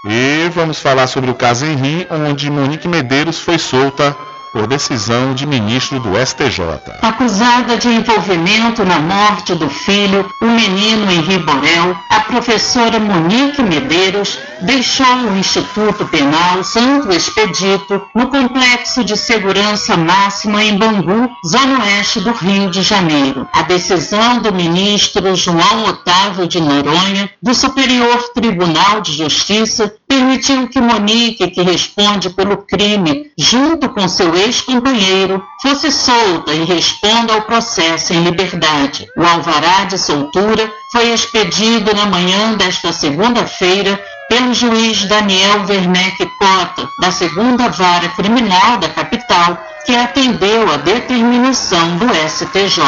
[0.08, 4.16] E vamos falar sobre o caso Henri, onde Monique Medeiros foi solta
[4.56, 6.62] por decisão de ministro do STJ.
[7.02, 14.40] Acusada de envolvimento na morte do filho, o menino Henri Borel, a professora Monique Medeiros
[14.62, 22.22] deixou o Instituto Penal Santo Expedito no Complexo de Segurança Máxima em Bangu, zona oeste
[22.22, 23.46] do Rio de Janeiro.
[23.52, 30.80] A decisão do ministro João Otávio de Noronha, do Superior Tribunal de Justiça, permitiu que
[30.80, 38.14] Monique, que responde pelo crime, junto com seu ex-companheiro, fosse solta e responda ao processo
[38.14, 39.06] em liberdade.
[39.18, 46.88] O alvará de soltura foi expedido na manhã desta segunda-feira pelo juiz Daniel Werneck Cota,
[47.02, 52.82] da segunda vara criminal da capital, que atendeu a determinação do STJ.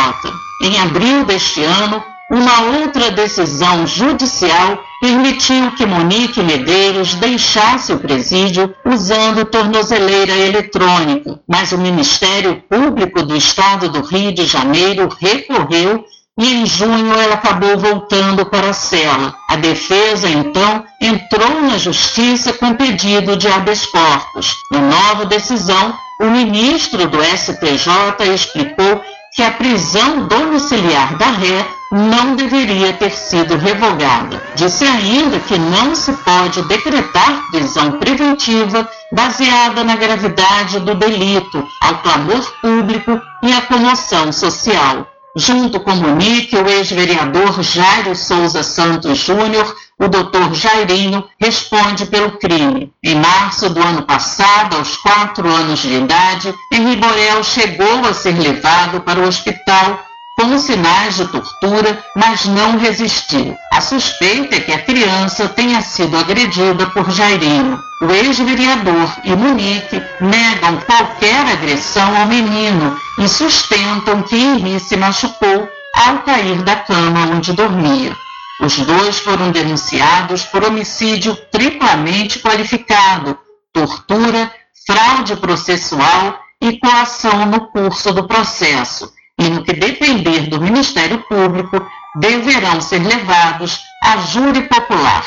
[0.63, 2.01] Em abril deste ano,
[2.31, 11.71] uma outra decisão judicial permitiu que Monique Medeiros deixasse o presídio usando tornozeleira eletrônica, mas
[11.71, 16.03] o Ministério Público do Estado do Rio de Janeiro recorreu
[16.39, 19.33] e em junho ela acabou voltando para a cela.
[19.49, 24.55] A defesa, então, entrou na justiça com pedido de habeas corpus.
[24.71, 29.01] Na nova decisão, o ministro do STJ explicou
[29.35, 34.43] que a prisão domiciliar da ré não deveria ter sido revogada.
[34.55, 41.97] Disse ainda que não se pode decretar prisão preventiva baseada na gravidade do delito, ao
[41.99, 45.07] clamor público e à comoção social.
[45.35, 52.91] Junto com Monique, o ex-vereador Jairo Souza Santos Júnior, o doutor Jairinho responde pelo crime.
[53.03, 58.35] Em março do ano passado, aos quatro anos de idade, Henri Borel chegou a ser
[58.39, 60.06] levado para o hospital
[60.39, 63.57] com sinais de tortura, mas não resistiu.
[63.73, 67.81] A suspeita é que a criança tenha sido agredida por Jairinho.
[68.03, 75.67] O ex-vereador e Monique negam qualquer agressão ao menino e sustentam que Henri se machucou
[75.95, 78.15] ao cair da cama onde dormia.
[78.61, 83.37] Os dois foram denunciados por homicídio triplamente qualificado,
[83.73, 84.51] tortura,
[84.85, 91.85] fraude processual e coação no curso do processo e no que depender do Ministério Público,
[92.15, 95.23] deverão ser levados a júri popular.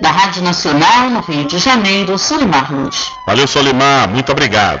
[0.00, 3.12] Da Rádio Nacional, no Rio de Janeiro, Solimar Luz.
[3.26, 4.80] Valeu, Solimar, muito obrigado.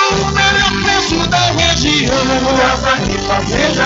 [0.09, 2.15] com o melhor preço da região.
[2.57, 3.85] Casa e Fazenda.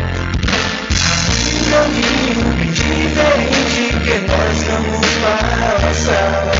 [1.71, 6.51] Caminho diferente que nós vamos passar.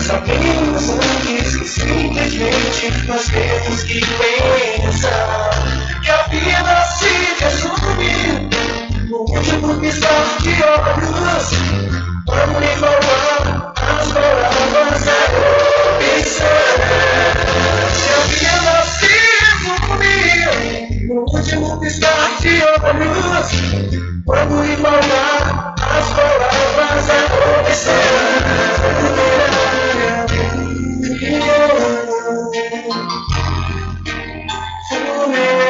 [0.00, 5.50] Sabemos antes que simplesmente nós temos que pensar
[6.02, 8.48] que a vida se resume
[9.08, 11.50] no último piscar de olhos.
[12.26, 15.20] Vamos igualar as palavras a
[16.16, 17.09] opção.
[21.24, 23.48] Último piscar de olhos.
[24.26, 27.94] Vamos igualar as palavras a opção.
[34.88, 35.69] Tudo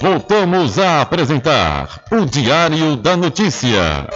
[0.00, 4.08] Voltamos a apresentar o Diário da Notícia.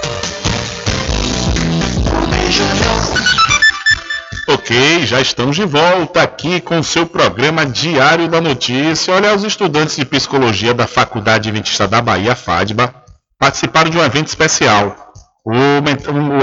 [4.49, 9.15] Ok, já estamos de volta aqui com o seu programa Diário da Notícia.
[9.15, 12.93] Olha, os estudantes de psicologia da Faculdade Adventista da Bahia, FADBA,
[13.39, 14.97] participaram de um evento especial.
[15.45, 15.53] O-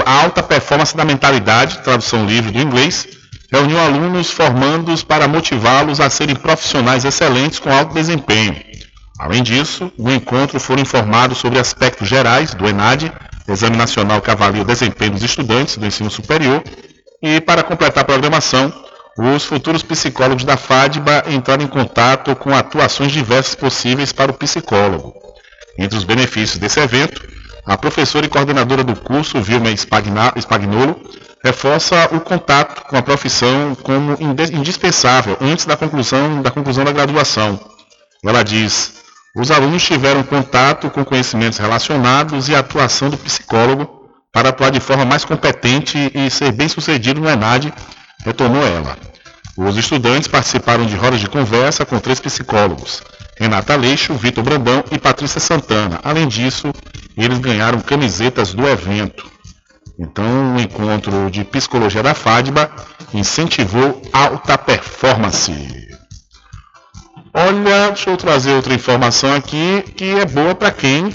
[0.06, 3.06] a alta performance da mentalidade, tradução livre do inglês,
[3.52, 8.56] reuniu alunos formandos para motivá-los a serem profissionais excelentes com alto desempenho.
[9.18, 13.12] Além disso, no encontro foram informados sobre aspectos gerais do ENAD,
[13.46, 16.62] Exame Nacional que avalia o desempenho dos estudantes do ensino superior,
[17.22, 18.72] e para completar a programação,
[19.16, 25.14] os futuros psicólogos da FADBA entraram em contato com atuações diversas possíveis para o psicólogo.
[25.78, 27.22] Entre os benefícios desse evento,
[27.64, 31.00] a professora e coordenadora do curso, Vilma Spagnolo,
[31.44, 37.60] reforça o contato com a profissão como indispensável antes da conclusão da, conclusão da graduação.
[38.24, 38.94] Ela diz:
[39.36, 44.80] os alunos tiveram contato com conhecimentos relacionados e a atuação do psicólogo para atuar de
[44.80, 47.72] forma mais competente e ser bem sucedido no ENAD,
[48.24, 48.96] retornou ela.
[49.56, 53.00] Os estudantes participaram de rodas de conversa com três psicólogos,
[53.38, 56.00] Renata Leixo, Vitor Brandão e Patrícia Santana.
[56.02, 56.72] Além disso,
[57.16, 59.33] eles ganharam camisetas do evento.
[59.98, 62.70] Então, o encontro de psicologia da FADBA
[63.12, 65.52] incentivou alta performance.
[67.32, 71.14] Olha, deixa eu trazer outra informação aqui que é boa para quem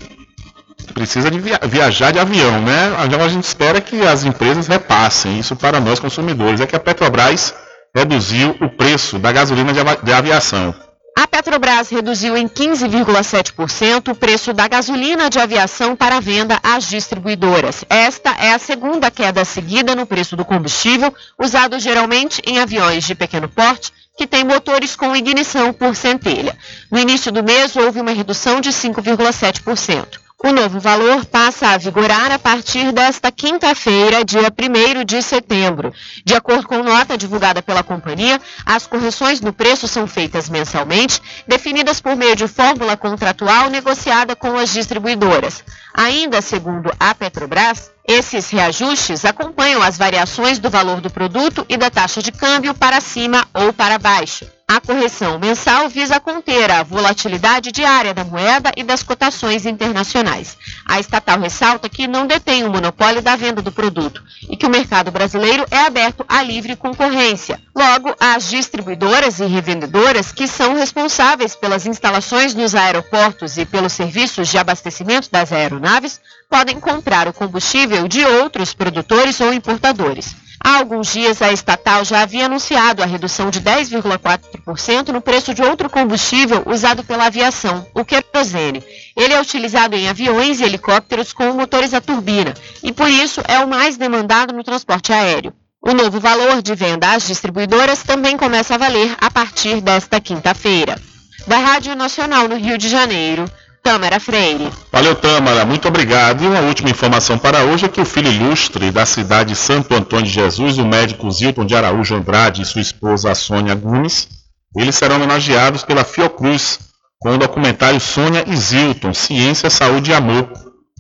[0.94, 2.92] precisa de via- viajar de avião, né?
[3.06, 6.60] Então a gente espera que as empresas repassem isso para nós consumidores.
[6.62, 7.54] É que a Petrobras
[7.96, 10.74] reduziu o preço da gasolina de aviação.
[11.22, 17.84] A Petrobras reduziu em 15,7% o preço da gasolina de aviação para venda às distribuidoras.
[17.90, 23.16] Esta é a segunda queda seguida no preço do combustível, usado geralmente em aviões de
[23.16, 26.58] pequeno porte que têm motores com ignição por centelha.
[26.90, 30.29] No início do mês, houve uma redução de 5,7%.
[30.42, 35.94] O novo valor passa a vigorar a partir desta quinta-feira, dia 1 de setembro.
[36.24, 42.00] De acordo com nota divulgada pela companhia, as correções no preço são feitas mensalmente, definidas
[42.00, 45.62] por meio de fórmula contratual negociada com as distribuidoras.
[45.94, 51.90] Ainda segundo a Petrobras, esses reajustes acompanham as variações do valor do produto e da
[51.90, 54.59] taxa de câmbio para cima ou para baixo.
[54.72, 60.56] A correção mensal visa conter a volatilidade diária da moeda e das cotações internacionais.
[60.86, 64.70] A estatal ressalta que não detém o monopólio da venda do produto e que o
[64.70, 67.60] mercado brasileiro é aberto à livre concorrência.
[67.76, 74.50] Logo, as distribuidoras e revendedoras que são responsáveis pelas instalações nos aeroportos e pelos serviços
[74.50, 80.36] de abastecimento das aeronaves podem comprar o combustível de outros produtores ou importadores.
[80.62, 85.64] Há alguns dias, a estatal já havia anunciado a redução de 10,4% no preço de
[85.64, 88.84] outro combustível usado pela aviação, o querosene.
[89.16, 92.54] Ele é utilizado em aviões e helicópteros com motores a turbina
[92.84, 95.54] e, por isso, é o mais demandado no transporte aéreo.
[95.82, 101.00] O novo valor de venda às distribuidoras também começa a valer a partir desta quinta-feira.
[101.48, 103.50] Da Rádio Nacional no Rio de Janeiro,
[103.82, 104.70] Tâmara Freire.
[104.92, 106.44] Valeu, Tâmara, muito obrigado.
[106.44, 109.94] E uma última informação para hoje é que o filho ilustre da cidade de Santo
[109.96, 114.28] Antônio de Jesus, o médico Zilton de Araújo Andrade e sua esposa Sônia Gomes,
[114.76, 116.80] eles serão homenageados pela Fiocruz
[117.18, 120.50] com o documentário Sônia e Zilton, Ciência, Saúde e Amor,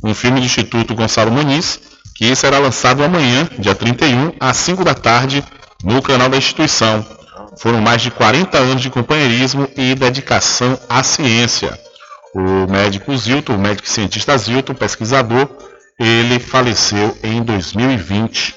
[0.03, 1.79] um filme do Instituto Gonçalo Muniz,
[2.15, 5.43] que será lançado amanhã, dia 31, às 5 da tarde,
[5.83, 7.05] no canal da instituição.
[7.57, 11.77] Foram mais de 40 anos de companheirismo e dedicação à ciência.
[12.33, 15.49] O médico Zilton, o médico cientista Zilton, pesquisador,
[15.99, 18.55] ele faleceu em 2020.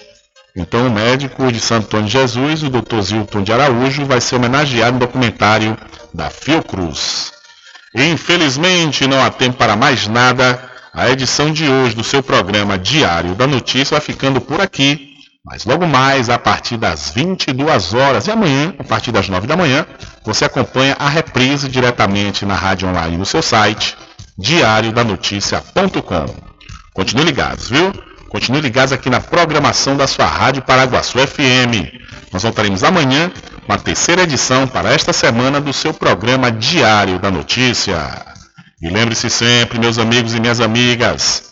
[0.55, 3.01] Então, o médico de Santo Antônio de Jesus, o Dr.
[3.01, 5.77] Zilton de Araújo, vai ser homenageado no documentário
[6.13, 7.33] da Fiocruz.
[7.95, 10.71] Infelizmente, não há tempo para mais nada.
[10.93, 15.12] A edição de hoje do seu programa Diário da Notícia vai ficando por aqui.
[15.45, 19.57] Mas logo mais, a partir das 22 horas e amanhã, a partir das 9 da
[19.57, 19.85] manhã,
[20.25, 23.97] você acompanha a reprise diretamente na rádio online no seu site,
[24.39, 26.27] diariodanoticia.com.
[26.95, 27.93] Continue ligados, viu?
[28.29, 31.91] Continue ligados aqui na programação da sua Rádio Paraguaçu FM.
[32.33, 33.31] Nós voltaremos amanhã
[33.67, 38.27] com a terceira edição para esta semana do seu programa Diário da Notícia.
[38.81, 41.52] E lembre-se sempre, meus amigos e minhas amigas,